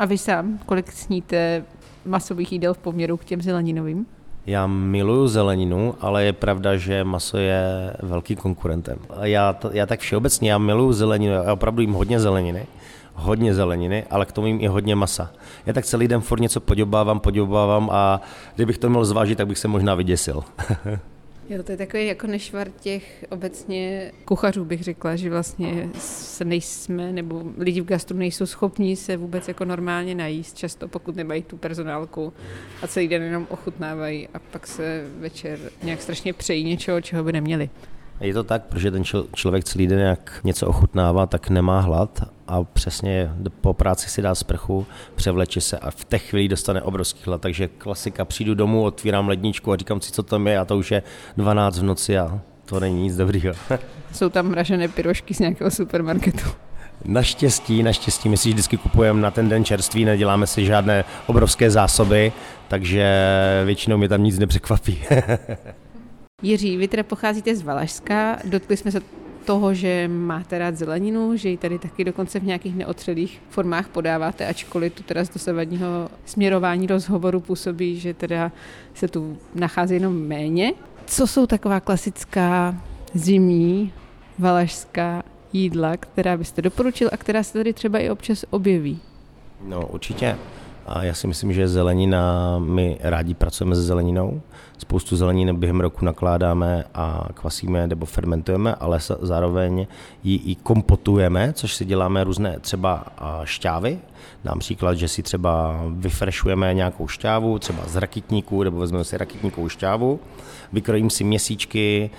A 0.04 0.06
vy 0.06 0.18
sám, 0.18 0.60
kolik 0.66 0.92
sníte 0.92 1.64
masových 2.06 2.52
jídel 2.52 2.74
v 2.74 2.78
poměru 2.78 3.18
k 3.18 3.26
těm 3.26 3.42
zeleninovým? 3.42 4.06
Já 4.46 4.68
miluju 4.68 5.28
zeleninu, 5.28 5.96
ale 6.00 6.24
je 6.24 6.34
pravda, 6.34 6.76
že 6.78 7.04
maso 7.04 7.38
je 7.38 7.94
velký 8.02 8.36
konkurentem. 8.36 9.00
Já, 9.22 9.56
já 9.72 9.86
tak 9.86 10.00
všeobecně, 10.00 10.52
já 10.52 10.58
miluju 10.58 10.94
zeleninu, 10.94 11.34
já 11.34 11.54
opravdu 11.54 11.82
jim 11.82 11.94
hodně 11.94 12.20
zeleniny, 12.20 12.68
hodně 13.14 13.54
zeleniny, 13.54 14.04
ale 14.10 14.26
k 14.26 14.32
tomu 14.32 14.48
jim 14.48 14.62
i 14.62 14.68
hodně 14.68 14.96
masa. 14.96 15.32
Já 15.66 15.74
tak 15.74 15.86
celý 15.86 16.08
den 16.08 16.22
furt 16.22 16.40
něco 16.40 16.60
podobávám, 16.60 17.20
podobávám 17.20 17.90
a 17.92 18.22
kdybych 18.56 18.78
to 18.78 18.90
měl 18.90 19.06
zvážit, 19.06 19.38
tak 19.38 19.48
bych 19.48 19.58
se 19.58 19.68
možná 19.68 19.96
vyděsil. 19.96 20.44
Jo, 21.50 21.64
to 21.64 21.72
je 21.72 21.78
takový 21.78 22.08
jako 22.08 22.28
nešvar 22.28 22.70
těch 22.70 23.26
obecně 23.30 24.12
kuchařů, 24.26 24.66
bych 24.66 24.84
řekla, 24.84 25.16
že 25.16 25.30
vlastně 25.30 25.90
se 26.00 26.46
nejsme, 26.46 27.12
nebo 27.12 27.44
lidi 27.58 27.82
v 27.82 27.86
gastru 27.86 28.18
nejsou 28.18 28.46
schopní 28.46 28.96
se 28.96 29.18
vůbec 29.18 29.48
jako 29.48 29.66
normálně 29.66 30.16
najíst, 30.16 30.58
často 30.58 30.88
pokud 30.88 31.16
nemají 31.16 31.44
tu 31.44 31.58
personálku 31.58 32.34
a 32.82 32.88
celý 32.88 33.08
den 33.08 33.24
jenom 33.24 33.48
ochutnávají 33.50 34.28
a 34.34 34.40
pak 34.40 34.68
se 34.68 35.08
večer 35.20 35.60
nějak 35.84 36.02
strašně 36.02 36.34
přejí 36.34 36.64
něčeho, 36.64 37.02
čeho 37.02 37.24
by 37.24 37.32
neměli. 37.34 37.70
Je 38.22 38.34
to 38.34 38.44
tak, 38.44 38.64
protože 38.64 38.92
ten 38.92 39.04
člověk 39.36 39.64
celý 39.64 39.88
den 39.88 40.00
jak 40.00 40.40
něco 40.44 40.68
ochutnává, 40.68 41.26
tak 41.26 41.50
nemá 41.50 41.80
hlad 41.80 42.24
a 42.48 42.64
přesně 42.64 43.32
po 43.62 43.74
práci 43.74 44.10
si 44.10 44.22
dá 44.22 44.36
sprchu, 44.36 44.86
převleče 45.16 45.62
se 45.62 45.78
a 45.78 45.92
v 45.92 46.06
té 46.06 46.18
chvíli 46.18 46.48
dostane 46.48 46.82
obrovský 46.82 47.22
hlad. 47.26 47.42
Takže 47.42 47.68
klasika, 47.68 48.26
přijdu 48.26 48.56
domů, 48.56 48.84
otvírám 48.84 49.28
ledničku 49.28 49.72
a 49.72 49.78
říkám 49.78 50.02
si, 50.02 50.12
co 50.12 50.24
tam 50.24 50.48
je 50.48 50.60
a 50.60 50.66
to 50.66 50.78
už 50.78 50.92
je 50.92 51.04
12 51.38 51.80
v 51.80 51.84
noci 51.84 52.18
a 52.18 52.42
to 52.66 52.80
není 52.80 53.04
nic 53.04 53.16
dobrýho. 53.16 53.54
Jsou 54.12 54.30
tam 54.30 54.48
mražené 54.48 54.88
pyrošky 54.88 55.34
z 55.34 55.40
nějakého 55.40 55.72
supermarketu. 55.72 56.50
Naštěstí, 57.06 57.84
naštěstí, 57.84 58.30
my 58.30 58.38
si 58.38 58.50
vždycky 58.50 58.78
kupujeme 58.78 59.22
na 59.22 59.32
ten 59.32 59.50
den 59.50 59.66
čerství, 59.66 60.06
neděláme 60.06 60.48
si 60.48 60.66
žádné 60.66 61.04
obrovské 61.26 61.72
zásoby, 61.72 62.32
takže 62.68 63.06
většinou 63.66 63.98
mě 63.98 64.10
tam 64.10 64.24
nic 64.24 64.40
nepřekvapí. 64.40 65.04
Jiří, 66.44 66.78
vy 66.78 66.88
teda 66.88 67.04
pocházíte 67.04 67.56
z 67.56 67.62
Valašska, 67.62 68.40
dotkli 68.46 68.78
jsme 68.78 68.92
se 68.92 69.02
toho, 69.46 69.74
že 69.74 70.08
máte 70.08 70.58
rád 70.58 70.76
zeleninu, 70.76 71.38
že 71.38 71.50
ji 71.50 71.58
tady 71.58 71.80
taky 71.80 72.04
dokonce 72.04 72.40
v 72.40 72.44
nějakých 72.44 72.76
neotřelých 72.76 73.42
formách 73.50 73.88
podáváte, 73.88 74.48
ačkoliv 74.48 74.94
tu 74.94 75.04
teda 75.04 75.26
z 75.26 75.30
dosavadního 75.30 76.10
směrování 76.26 76.88
rozhovoru 76.88 77.40
působí, 77.40 78.00
že 78.00 78.14
teda 78.14 78.52
se 78.94 79.08
tu 79.08 79.38
nachází 79.56 79.94
jenom 79.94 80.28
méně. 80.28 80.74
Co 81.06 81.28
jsou 81.28 81.48
taková 81.48 81.80
klasická 81.80 82.76
zimní 83.14 83.94
valašská 84.40 85.24
jídla, 85.54 85.98
která 85.98 86.38
byste 86.38 86.62
doporučil 86.62 87.10
a 87.12 87.18
která 87.18 87.44
se 87.44 87.54
tady 87.54 87.74
třeba 87.74 88.00
i 88.00 88.10
občas 88.10 88.46
objeví? 88.50 89.00
No 89.68 89.88
určitě. 89.88 90.38
A 90.86 91.04
já 91.04 91.14
si 91.14 91.28
myslím, 91.28 91.54
že 91.54 91.68
zelenina, 91.68 92.60
my 92.60 92.98
rádi 93.02 93.34
pracujeme 93.34 93.76
se 93.76 93.82
zeleninou. 93.82 94.42
Spoustu 94.78 95.16
zeleniny 95.16 95.54
během 95.54 95.82
roku 95.82 96.06
nakládáme 96.06 96.84
a 96.94 97.28
kvasíme 97.34 97.88
nebo 97.88 98.06
fermentujeme, 98.06 98.76
ale 98.76 99.00
zároveň 99.22 99.88
ji 100.24 100.36
i 100.36 100.56
kompotujeme, 100.56 101.54
což 101.54 101.74
si 101.74 101.86
děláme 101.86 102.24
různé 102.24 102.60
třeba 102.60 103.06
šťávy. 103.44 104.00
Například, 104.44 104.94
že 104.94 105.08
si 105.08 105.24
třeba 105.24 105.84
vyfrešujeme 105.90 106.74
nějakou 106.74 107.08
šťávu, 107.08 107.60
třeba 107.60 107.84
z 107.88 107.96
rakitníků, 107.96 108.64
nebo 108.64 108.78
vezmeme 108.78 109.04
si 109.04 109.18
rakitníkovou 109.18 109.70
šťávu, 109.70 110.20
vykrojím 110.74 111.10
si 111.10 111.24
měsíčky, 111.24 112.10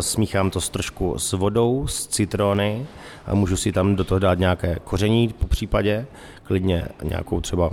smíchám 0.00 0.50
to 0.50 0.60
s 0.60 0.68
trošku 0.68 1.18
s 1.18 1.32
vodou, 1.32 1.86
s 1.86 2.06
citrony, 2.06 2.86
a 3.26 3.34
můžu 3.34 3.56
si 3.56 3.72
tam 3.72 3.96
do 3.96 4.04
toho 4.04 4.18
dát 4.18 4.38
nějaké 4.38 4.78
koření 4.84 5.28
po 5.28 5.46
případě, 5.46 6.06
klidně 6.42 6.84
nějakou 7.02 7.40
třeba 7.40 7.70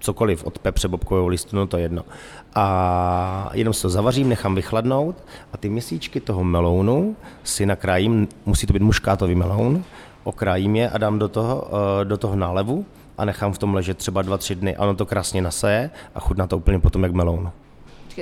cokoliv 0.00 0.44
od 0.44 0.58
pepře, 0.58 0.88
bobkového 0.88 1.26
listu, 1.26 1.56
no 1.56 1.66
to 1.66 1.76
je 1.76 1.82
jedno. 1.82 2.02
A 2.60 3.50
jenom 3.54 3.74
se 3.74 3.82
to 3.82 3.88
zavařím, 3.88 4.28
nechám 4.28 4.54
vychladnout 4.54 5.16
a 5.52 5.56
ty 5.56 5.68
měsíčky 5.68 6.20
toho 6.20 6.44
melounu 6.44 7.16
si 7.44 7.66
nakrájím, 7.66 8.28
musí 8.46 8.66
to 8.66 8.72
být 8.72 8.82
muškátový 8.82 9.34
meloun, 9.34 9.84
okrájím 10.24 10.76
je 10.76 10.90
a 10.90 10.98
dám 10.98 11.18
do 11.18 11.28
toho, 11.28 11.68
eh, 12.00 12.04
do 12.04 12.16
toho 12.16 12.36
nálevu 12.36 12.86
a 13.18 13.24
nechám 13.24 13.52
v 13.52 13.58
tom 13.58 13.74
ležet 13.74 13.98
třeba 13.98 14.22
dva, 14.22 14.38
tři 14.38 14.54
dny 14.54 14.76
a 14.76 14.82
ono 14.82 14.94
to 14.94 15.06
krásně 15.06 15.42
naseje 15.42 15.90
a 16.14 16.20
chutná 16.20 16.46
to 16.46 16.56
úplně 16.56 16.78
potom 16.78 17.02
jak 17.02 17.12
meloun. 17.12 17.52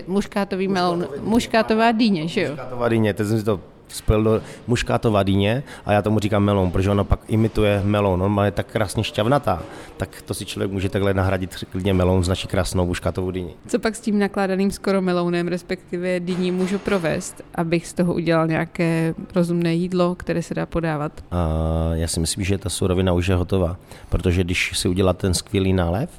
Muškátový 0.07 0.69
meloun, 0.69 1.07
muškátová 1.21 1.93
dýně, 1.93 2.28
že 2.28 2.43
jo? 2.43 2.50
Muškátová 2.50 2.88
dýně, 2.88 3.14
teď 3.14 3.26
jsem 3.26 3.38
si 3.38 3.45
to 3.45 3.61
spojil 3.88 4.23
do 4.23 4.40
muškátova 4.66 5.23
dýně 5.23 5.62
a 5.87 5.93
já 5.93 6.02
tomu 6.02 6.19
říkám 6.19 6.45
melon, 6.45 6.71
protože 6.71 6.90
ona 6.90 7.05
pak 7.05 7.21
imituje 7.28 7.83
melon. 7.85 8.23
On 8.23 8.45
je 8.45 8.50
tak 8.50 8.66
krásně 8.66 9.05
šťavnatá, 9.05 9.62
tak 9.97 10.23
to 10.23 10.35
si 10.35 10.45
člověk 10.45 10.71
může 10.73 10.88
takhle 10.88 11.14
nahradit 11.14 11.64
klidně 11.73 11.95
melon 11.95 12.25
z 12.25 12.28
naší 12.28 12.49
krásnou 12.49 12.87
muškátovou 12.87 13.31
dýni. 13.31 13.55
Co 13.66 13.78
pak 13.78 13.97
s 13.97 14.00
tím 14.00 14.19
nakládaným 14.19 14.71
skoro 14.71 15.02
melounem, 15.02 15.49
respektive 15.49 16.21
dýní 16.21 16.52
můžu 16.52 16.78
provést, 16.78 17.43
abych 17.55 17.87
z 17.87 17.93
toho 17.93 18.14
udělal 18.14 18.47
nějaké 18.47 19.14
rozumné 19.35 19.75
jídlo, 19.75 20.14
které 20.14 20.43
se 20.43 20.55
dá 20.55 20.66
podávat? 20.66 21.12
A 21.31 21.49
já 21.93 22.09
si 22.09 22.21
myslím, 22.21 22.45
že 22.45 22.59
ta 22.59 22.69
surovina 22.69 23.12
už 23.12 23.26
je 23.26 23.35
hotová, 23.35 23.76
protože 24.09 24.45
když 24.45 24.78
si 24.78 24.88
udělá 24.88 25.12
ten 25.12 25.35
skvělý 25.35 25.73
nálev, 25.73 26.11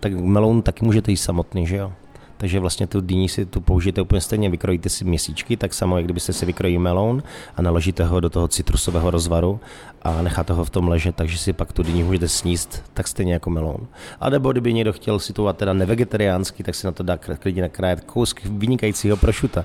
tak 0.00 0.12
meloun 0.12 0.62
taky 0.62 0.84
můžete 0.84 1.10
jíst 1.10 1.22
samotný, 1.22 1.66
že 1.66 1.76
jo? 1.76 1.92
Takže 2.36 2.60
vlastně 2.60 2.86
tu 2.86 3.00
dýni 3.00 3.28
si 3.28 3.46
tu 3.46 3.60
použijete 3.60 4.02
úplně 4.02 4.20
stejně, 4.20 4.50
vykrojíte 4.50 4.88
si 4.88 5.04
měsíčky, 5.04 5.56
tak 5.56 5.74
samo, 5.74 5.96
jak 5.96 6.04
kdybyste 6.04 6.32
si 6.32 6.46
vykrojili 6.46 6.78
melon 6.78 7.22
a 7.56 7.62
naložíte 7.62 8.04
ho 8.04 8.20
do 8.20 8.30
toho 8.30 8.48
citrusového 8.48 9.10
rozvaru 9.10 9.60
a 10.02 10.22
necháte 10.22 10.52
ho 10.52 10.64
v 10.64 10.70
tom 10.70 10.88
ležet, 10.88 11.16
takže 11.16 11.38
si 11.38 11.52
pak 11.52 11.72
tu 11.72 11.82
dýni 11.82 12.04
můžete 12.04 12.28
sníst 12.28 12.82
tak 12.94 13.08
stejně 13.08 13.32
jako 13.32 13.50
melon. 13.50 13.86
A 14.20 14.30
nebo 14.30 14.52
kdyby 14.52 14.74
někdo 14.74 14.92
chtěl 14.92 15.18
situovat 15.18 15.56
teda 15.56 15.72
nevegetariánsky, 15.72 16.62
tak 16.62 16.74
si 16.74 16.86
na 16.86 16.92
to 16.92 17.02
dá 17.02 17.16
klidně 17.16 17.62
nakrájet 17.62 18.04
kousky 18.04 18.48
vynikajícího 18.48 19.16
prošuta. 19.16 19.64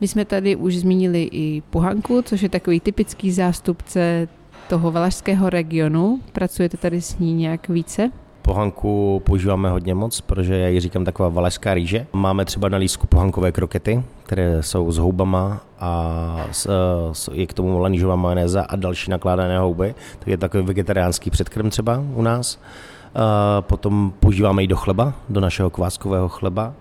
My 0.00 0.08
jsme 0.08 0.24
tady 0.24 0.56
už 0.56 0.76
zmínili 0.76 1.28
i 1.32 1.62
pohanku, 1.70 2.22
což 2.22 2.42
je 2.42 2.48
takový 2.48 2.80
typický 2.80 3.32
zástupce 3.32 4.28
toho 4.68 4.90
valašského 4.90 5.50
regionu. 5.50 6.20
Pracujete 6.32 6.76
tady 6.76 7.00
s 7.00 7.18
ní 7.18 7.34
nějak 7.34 7.68
více? 7.68 8.10
Pohanku 8.42 9.22
používáme 9.24 9.70
hodně 9.70 9.94
moc, 9.94 10.20
protože 10.20 10.58
já 10.58 10.68
ji 10.68 10.80
říkám 10.80 11.04
taková 11.04 11.28
valašská 11.28 11.74
rýže. 11.74 12.06
Máme 12.12 12.44
třeba 12.44 12.68
na 12.68 12.78
lísku 12.78 13.06
pohankové 13.06 13.52
krokety, 13.52 14.02
které 14.22 14.62
jsou 14.62 14.92
s 14.92 14.98
houbama 14.98 15.60
a 15.80 16.46
s, 16.52 16.70
s, 17.12 17.30
je 17.32 17.46
k 17.46 17.52
tomu 17.52 17.78
lanížová 17.78 18.16
majonéza 18.16 18.62
a 18.62 18.76
další 18.76 19.10
nakládané 19.10 19.58
houby. 19.58 19.94
Tak 20.18 20.28
je 20.28 20.36
takový 20.36 20.62
vegetariánský 20.62 21.30
předkrm 21.30 21.70
třeba 21.70 22.02
u 22.14 22.22
nás. 22.22 22.58
Potom 23.60 24.12
používáme 24.20 24.62
ji 24.62 24.68
do 24.68 24.76
chleba, 24.76 25.12
do 25.28 25.40
našeho 25.40 25.70
kváskového 25.70 26.28
chleba 26.28 26.72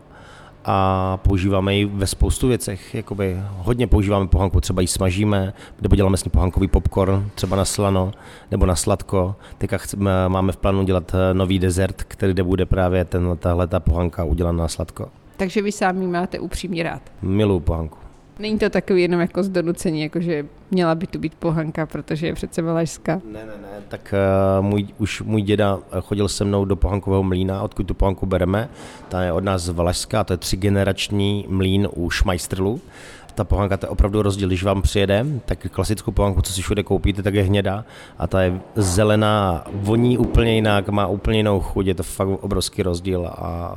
a 0.67 1.17
používáme 1.17 1.75
ji 1.75 1.85
ve 1.85 2.07
spoustu 2.07 2.47
věcech. 2.47 2.95
Jakoby 2.95 3.37
hodně 3.57 3.87
používáme 3.87 4.27
pohanku, 4.27 4.61
třeba 4.61 4.81
ji 4.81 4.87
smažíme, 4.87 5.53
nebo 5.81 5.95
děláme 5.95 6.17
s 6.17 6.23
ní 6.23 6.31
pohankový 6.31 6.67
popcorn, 6.67 7.29
třeba 7.35 7.57
na 7.57 7.65
slano 7.65 8.11
nebo 8.51 8.65
na 8.65 8.75
sladko. 8.75 9.35
Teďka 9.57 9.77
chceme, 9.77 10.29
máme 10.29 10.51
v 10.51 10.57
plánu 10.57 10.83
dělat 10.83 11.11
eh, 11.15 11.33
nový 11.33 11.59
dezert, 11.59 12.03
který 12.03 12.33
kde 12.33 12.43
bude 12.43 12.65
právě 12.65 13.05
ten, 13.05 13.37
tahle 13.39 13.67
ta 13.67 13.79
pohanka 13.79 14.23
udělaná 14.23 14.57
na 14.57 14.67
sladko. 14.67 15.09
Takže 15.37 15.61
vy 15.61 15.71
sami 15.71 16.07
máte 16.07 16.39
upřímně 16.39 16.83
rád. 16.83 17.01
Miluji 17.21 17.59
pohanku. 17.59 18.06
Není 18.39 18.59
to 18.59 18.69
takový 18.69 19.01
jenom 19.01 19.21
jako 19.21 19.43
z 19.43 19.49
donucení, 19.49 20.01
jako 20.01 20.21
že 20.21 20.45
měla 20.71 20.95
by 20.95 21.07
tu 21.07 21.19
být 21.19 21.35
pohanka, 21.35 21.85
protože 21.85 22.27
je 22.27 22.33
přece 22.33 22.61
valašská. 22.61 23.21
Ne, 23.31 23.45
ne, 23.45 23.53
ne, 23.61 23.81
tak 23.87 24.13
uh, 24.59 24.65
můj, 24.65 24.87
už 24.97 25.21
můj 25.21 25.41
děda 25.41 25.79
chodil 26.01 26.27
se 26.27 26.45
mnou 26.45 26.65
do 26.65 26.75
pohankového 26.75 27.23
mlína, 27.23 27.61
odkud 27.61 27.83
tu 27.83 27.93
pohanku 27.93 28.25
bereme. 28.25 28.69
Ta 29.09 29.21
je 29.23 29.31
od 29.31 29.43
nás 29.43 29.61
z 29.61 29.69
Valašska, 29.69 30.23
to 30.23 30.33
je 30.33 30.37
třigenerační 30.37 31.45
mlín 31.49 31.87
u 31.95 32.09
Šmajstrlu. 32.09 32.81
Ta 33.35 33.43
pohanka 33.43 33.77
to 33.77 33.85
je 33.85 33.89
opravdu 33.89 34.21
rozdíl, 34.21 34.47
když 34.47 34.63
vám 34.63 34.81
přijede, 34.81 35.25
tak 35.45 35.67
klasickou 35.71 36.11
pohanku, 36.11 36.41
co 36.41 36.53
si 36.53 36.61
všude 36.61 36.83
koupíte, 36.83 37.23
tak 37.23 37.33
je 37.33 37.43
hněda 37.43 37.85
a 38.17 38.27
ta 38.27 38.41
je 38.41 38.59
zelená, 38.75 39.63
voní 39.73 40.17
úplně 40.17 40.55
jinak, 40.55 40.89
má 40.89 41.07
úplně 41.07 41.39
jinou 41.39 41.59
chuť, 41.59 41.85
je 41.85 41.95
to 41.95 42.03
fakt 42.03 42.27
obrovský 42.27 42.83
rozdíl 42.83 43.27
a 43.27 43.75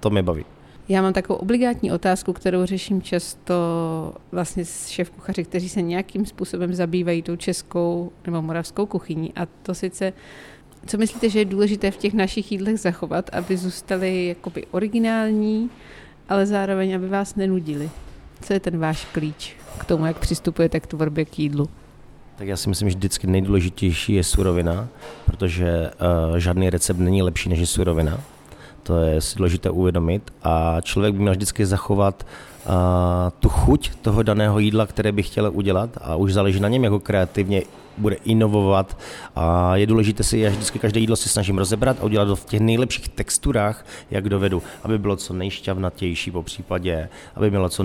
to 0.00 0.10
mě 0.10 0.22
baví. 0.22 0.44
Já 0.90 1.02
mám 1.02 1.12
takovou 1.12 1.38
obligátní 1.38 1.92
otázku, 1.92 2.32
kterou 2.32 2.66
řeším 2.66 3.02
často 3.02 3.54
vlastně 4.32 4.64
s 4.64 4.88
šéf 4.88 5.10
kuchaři, 5.10 5.44
kteří 5.44 5.68
se 5.68 5.82
nějakým 5.82 6.26
způsobem 6.26 6.74
zabývají 6.74 7.22
tou 7.22 7.36
českou 7.36 8.12
nebo 8.26 8.42
moravskou 8.42 8.86
kuchyní. 8.86 9.32
A 9.36 9.46
to 9.62 9.74
sice, 9.74 10.12
co 10.86 10.98
myslíte, 10.98 11.28
že 11.28 11.38
je 11.38 11.44
důležité 11.44 11.90
v 11.90 11.96
těch 11.96 12.14
našich 12.14 12.52
jídlech 12.52 12.80
zachovat, 12.80 13.30
aby 13.32 13.56
zůstaly 13.56 14.26
jakoby 14.26 14.66
originální, 14.70 15.70
ale 16.28 16.46
zároveň, 16.46 16.94
aby 16.94 17.08
vás 17.08 17.34
nenudili? 17.34 17.90
Co 18.42 18.52
je 18.52 18.60
ten 18.60 18.78
váš 18.78 19.04
klíč 19.04 19.56
k 19.78 19.84
tomu, 19.84 20.06
jak 20.06 20.18
přistupujete 20.18 20.80
k 20.80 20.86
tvorbě 20.86 21.24
k 21.24 21.38
jídlu? 21.38 21.68
Tak 22.36 22.48
já 22.48 22.56
si 22.56 22.68
myslím, 22.68 22.90
že 22.90 22.96
vždycky 22.96 23.26
nejdůležitější 23.26 24.14
je 24.14 24.24
surovina, 24.24 24.88
protože 25.26 25.90
uh, 26.30 26.36
žádný 26.36 26.70
recept 26.70 26.98
není 26.98 27.22
lepší 27.22 27.48
než 27.48 27.58
je 27.58 27.66
surovina 27.66 28.20
to 28.82 28.98
je 28.98 29.20
si 29.20 29.36
důležité 29.38 29.70
uvědomit. 29.70 30.30
A 30.42 30.76
člověk 30.80 31.14
by 31.14 31.20
měl 31.20 31.32
vždycky 31.32 31.66
zachovat 31.66 32.26
uh, 32.66 32.72
tu 33.40 33.48
chuť 33.48 33.90
toho 34.02 34.22
daného 34.22 34.58
jídla, 34.58 34.86
které 34.86 35.12
by 35.12 35.22
chtěl 35.22 35.50
udělat 35.54 35.90
a 36.00 36.16
už 36.16 36.32
záleží 36.32 36.60
na 36.60 36.68
něm, 36.68 36.84
jako 36.84 37.00
kreativně 37.00 37.62
bude 37.98 38.16
inovovat. 38.24 38.98
A 39.36 39.76
je 39.76 39.86
důležité 39.86 40.22
si, 40.22 40.38
já 40.38 40.50
vždycky 40.50 40.78
každé 40.78 41.00
jídlo 41.00 41.16
si 41.16 41.28
snažím 41.28 41.58
rozebrat 41.58 41.96
a 42.00 42.04
udělat 42.04 42.24
to 42.24 42.36
v 42.36 42.44
těch 42.44 42.60
nejlepších 42.60 43.08
texturách, 43.08 43.86
jak 44.10 44.28
dovedu, 44.28 44.62
aby 44.82 44.98
bylo 44.98 45.16
co 45.16 45.34
nejšťavnatější 45.34 46.30
po 46.30 46.42
případě, 46.42 47.08
aby 47.34 47.50
bylo 47.50 47.68
co 47.68 47.84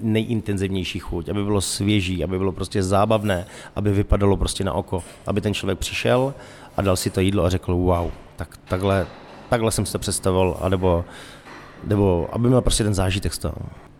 nejintenzivnější 0.00 0.98
chuť, 0.98 1.28
aby 1.28 1.44
bylo 1.44 1.60
svěží, 1.60 2.24
aby 2.24 2.38
bylo 2.38 2.52
prostě 2.52 2.82
zábavné, 2.82 3.46
aby 3.76 3.92
vypadalo 3.92 4.36
prostě 4.36 4.64
na 4.64 4.72
oko, 4.72 5.02
aby 5.26 5.40
ten 5.40 5.54
člověk 5.54 5.78
přišel 5.78 6.34
a 6.76 6.82
dal 6.82 6.96
si 6.96 7.10
to 7.10 7.20
jídlo 7.20 7.44
a 7.44 7.50
řekl 7.50 7.74
wow, 7.74 8.10
tak 8.36 8.56
takhle 8.68 9.06
takhle 9.50 9.72
jsem 9.72 9.86
si 9.86 9.92
to 9.92 9.98
představoval, 9.98 10.58
anebo, 10.60 11.04
nebo 11.84 12.28
aby 12.32 12.48
měl 12.48 12.60
prostě 12.60 12.84
ten 12.84 12.94
zážitek 12.94 13.34
z 13.34 13.38
toho. 13.38 13.56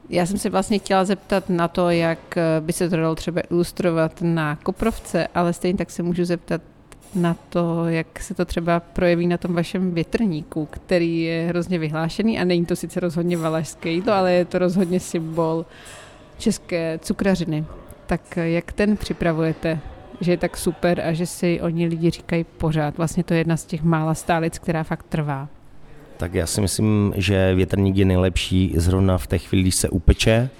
Já 0.08 0.26
jsem 0.26 0.38
se 0.38 0.50
vlastně 0.50 0.78
chtěla 0.78 1.04
zeptat 1.04 1.48
na 1.48 1.68
to, 1.68 1.90
jak 1.90 2.18
by 2.60 2.72
se 2.72 2.90
to 2.90 2.96
dalo 2.96 3.14
třeba 3.14 3.42
ilustrovat 3.50 4.12
na 4.20 4.56
koprovce, 4.56 5.28
ale 5.34 5.52
stejně 5.52 5.78
tak 5.78 5.90
se 5.90 6.02
můžu 6.02 6.24
zeptat 6.24 6.60
na 7.14 7.36
to, 7.48 7.88
jak 7.88 8.20
se 8.20 8.34
to 8.34 8.44
třeba 8.44 8.80
projeví 8.80 9.26
na 9.26 9.36
tom 9.36 9.54
vašem 9.54 9.94
větrníku, 9.94 10.66
který 10.66 11.22
je 11.22 11.46
hrozně 11.48 11.78
vyhlášený 11.78 12.38
a 12.38 12.44
není 12.44 12.66
to 12.66 12.76
sice 12.76 13.00
rozhodně 13.00 13.36
valašské 13.36 13.90
jídlo, 13.90 14.12
ale 14.12 14.32
je 14.32 14.44
to 14.44 14.58
rozhodně 14.58 15.00
symbol 15.00 15.66
české 16.38 16.98
cukrařiny. 17.02 17.64
Tak 18.06 18.36
jak 18.36 18.72
ten 18.72 18.96
připravujete? 18.96 19.80
Že 20.20 20.32
je 20.32 20.36
tak 20.36 20.56
super 20.56 21.00
a 21.00 21.12
že 21.12 21.26
si 21.26 21.60
oni 21.60 21.86
lidi 21.86 22.10
říkají 22.10 22.44
pořád. 22.44 22.96
Vlastně 22.96 23.24
to 23.24 23.34
je 23.34 23.40
jedna 23.40 23.56
z 23.56 23.64
těch 23.64 23.82
mála 23.82 24.14
stálic, 24.14 24.58
která 24.58 24.82
fakt 24.82 25.06
trvá. 25.08 25.48
Tak 26.16 26.34
já 26.34 26.46
si 26.46 26.60
myslím, 26.60 27.14
že 27.16 27.54
větrník 27.54 27.96
je 27.96 28.04
nejlepší 28.04 28.74
zrovna 28.76 29.18
v 29.18 29.26
té 29.26 29.38
chvíli, 29.38 29.62
když 29.62 29.74
se 29.74 29.88
upeče, 29.88 30.50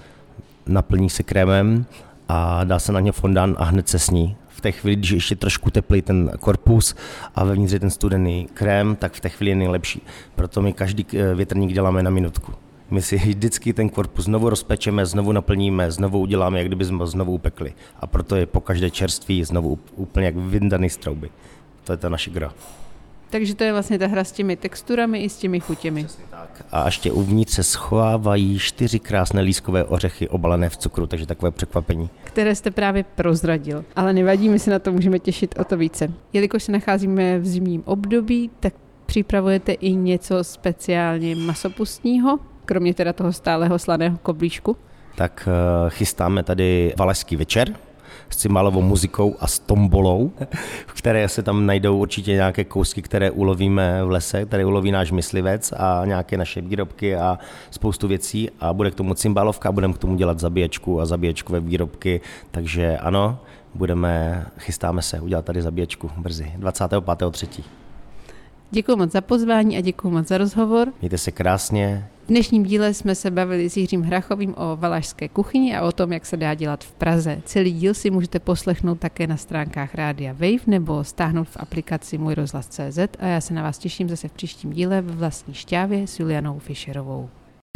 naplní 0.67 1.11
se 1.11 1.23
krémem 1.23 1.87
a 2.29 2.65
dá 2.65 2.79
se 2.79 2.93
na 2.93 3.01
ně 3.01 3.13
fondán 3.13 3.57
a 3.59 3.65
hned 3.65 3.89
se 3.89 3.99
sní. 3.99 4.37
V 4.49 4.61
té 4.61 4.73
chvíli, 4.73 4.97
když 4.97 5.11
ještě 5.11 5.37
trošku 5.37 5.71
teplý 5.71 6.03
ten 6.03 6.31
korpus 6.41 6.95
a 7.35 7.45
vevnitř 7.45 7.73
je 7.73 7.81
ten 7.81 7.91
studený 7.91 8.49
krém, 8.55 8.97
tak 8.97 9.13
v 9.13 9.21
té 9.21 9.29
chvíli 9.29 9.51
je 9.51 9.57
nejlepší. 9.57 10.03
Proto 10.35 10.63
my 10.63 10.73
každý 10.73 11.07
eh, 11.15 11.35
větrník 11.35 11.73
děláme 11.73 12.03
na 12.03 12.11
minutku. 12.11 12.53
My 12.91 13.03
si 13.03 13.17
vždycky 13.17 13.73
ten 13.73 13.89
korpus 13.89 14.25
znovu 14.25 14.51
rozpečeme, 14.51 15.07
znovu 15.07 15.33
naplníme, 15.33 15.91
znovu 15.91 16.19
uděláme, 16.21 16.59
jak 16.59 16.67
kdyby 16.67 16.85
jsme 16.85 16.99
ho 16.99 17.07
znovu 17.07 17.33
upekli. 17.33 17.75
A 18.01 18.07
proto 18.07 18.37
je 18.37 18.47
po 18.47 18.61
každé 18.61 18.91
čerství 18.91 19.45
znovu 19.45 19.79
úplně 19.97 20.27
jak 20.27 20.37
vyndaný 20.37 20.91
z 20.91 20.97
trouby. 20.97 21.31
To 21.85 21.93
je 21.93 21.97
ta 21.97 22.09
naše 22.09 22.31
gra. 22.31 22.53
Takže 23.31 23.55
to 23.55 23.65
je 23.65 23.73
vlastně 23.73 23.99
ta 23.99 24.07
hra 24.07 24.25
s 24.25 24.33
těmi 24.33 24.57
texturami 24.57 25.19
i 25.19 25.29
s 25.29 25.37
těmi 25.37 25.61
chutěmi. 25.61 26.07
tak. 26.31 26.67
A 26.73 26.85
ještě 26.87 27.13
uvnitř 27.13 27.53
se 27.55 27.63
schovávají 27.63 28.59
čtyři 28.59 28.99
krásné 28.99 29.41
lískové 29.41 29.85
ořechy 29.85 30.29
obalené 30.29 30.69
v 30.69 30.77
cukru, 30.77 31.07
takže 31.07 31.27
takové 31.27 31.51
překvapení. 31.51 32.11
Které 32.25 32.55
jste 32.55 32.71
právě 32.71 33.05
prozradil. 33.15 33.85
Ale 33.97 34.13
nevadí, 34.13 34.49
my 34.49 34.59
se 34.59 34.71
na 34.71 34.79
to 34.79 34.93
můžeme 34.93 35.19
těšit 35.19 35.55
o 35.59 35.65
to 35.65 35.77
více. 35.77 36.13
Jelikož 36.33 36.63
se 36.63 36.73
nacházíme 36.73 37.39
v 37.39 37.47
zimním 37.47 37.83
období, 37.87 38.51
tak 38.61 38.75
připravujete 39.07 39.73
i 39.73 39.93
něco 39.93 40.45
speciálně 40.45 41.37
masopustního? 41.37 42.39
Kromě 42.67 42.95
teda 42.95 43.13
toho 43.13 43.33
stálého 43.33 43.79
slaného 43.79 44.19
koblížku? 44.23 44.77
Tak 45.15 45.49
eh, 45.49 45.91
chystáme 45.91 46.43
tady 46.43 46.95
Valašský 46.99 47.37
večer, 47.37 47.69
s 48.31 48.37
cymalovou 48.37 48.83
muzikou 48.83 49.37
a 49.41 49.47
s 49.47 49.59
tombolou, 49.59 50.33
v 50.87 50.93
které 50.99 51.29
se 51.29 51.43
tam 51.43 51.67
najdou 51.67 51.99
určitě 51.99 52.33
nějaké 52.33 52.65
kousky, 52.65 53.03
které 53.03 53.31
ulovíme 53.31 54.05
v 54.05 54.11
lese, 54.11 54.45
které 54.45 54.65
uloví 54.65 54.91
náš 54.91 55.11
myslivec 55.11 55.73
a 55.73 56.03
nějaké 56.05 56.37
naše 56.37 56.61
výrobky 56.61 57.17
a 57.17 57.39
spoustu 57.71 58.09
věcí 58.09 58.51
a 58.61 58.73
bude 58.73 58.91
k 58.91 58.95
tomu 58.95 59.15
cymbalovka 59.15 59.69
a 59.69 59.73
budeme 59.73 59.95
k 59.95 59.99
tomu 59.99 60.17
dělat 60.17 60.41
zabíječku 60.41 61.01
a 61.01 61.07
zabíječkové 61.07 61.61
výrobky, 61.61 62.21
takže 62.51 62.99
ano, 62.99 63.39
budeme, 63.75 64.47
chystáme 64.59 65.03
se 65.03 65.21
udělat 65.21 65.45
tady 65.45 65.63
zabíječku 65.63 66.11
brzy, 66.17 66.53
25.3. 66.59 67.63
Děkuji 68.71 68.97
moc 68.97 69.13
za 69.13 69.21
pozvání 69.21 69.77
a 69.77 69.81
děkuji 69.81 70.11
moc 70.11 70.29
za 70.29 70.39
rozhovor. 70.39 70.93
Mějte 71.01 71.19
se 71.19 71.31
krásně. 71.31 72.09
V 72.25 72.29
dnešním 72.29 72.63
díle 72.63 72.95
jsme 72.95 73.15
se 73.15 73.31
bavili 73.31 73.71
s 73.71 73.77
Jiřím 73.77 74.03
Hrachovým 74.03 74.55
o 74.57 74.77
valašské 74.77 75.29
kuchyni 75.29 75.77
a 75.77 75.83
o 75.83 75.93
tom, 75.93 76.13
jak 76.13 76.27
se 76.27 76.37
dá 76.37 76.55
dělat 76.55 76.85
v 76.85 76.93
Praze. 76.93 77.43
Celý 77.45 77.73
díl 77.73 77.95
si 77.95 78.11
můžete 78.11 78.39
poslechnout 78.39 79.01
také 79.01 79.27
na 79.27 79.37
stránkách 79.37 79.95
Rádia 79.95 80.33
Wave 80.33 80.67
nebo 80.67 81.05
stáhnout 81.05 81.49
v 81.49 81.57
aplikaci 81.61 82.19
Můj 82.19 82.35
rozhlas.cz 82.35 82.99
a 83.19 83.27
já 83.27 83.41
se 83.41 83.55
na 83.55 83.63
vás 83.63 83.79
těším 83.79 84.09
zase 84.09 84.29
v 84.29 84.33
příštím 84.33 84.73
díle 84.73 85.03
ve 85.03 85.13
vlastní 85.13 85.55
šťávě 85.55 86.07
s 86.07 86.21
Julianou 86.21 86.59
Fischerovou. 86.59 87.29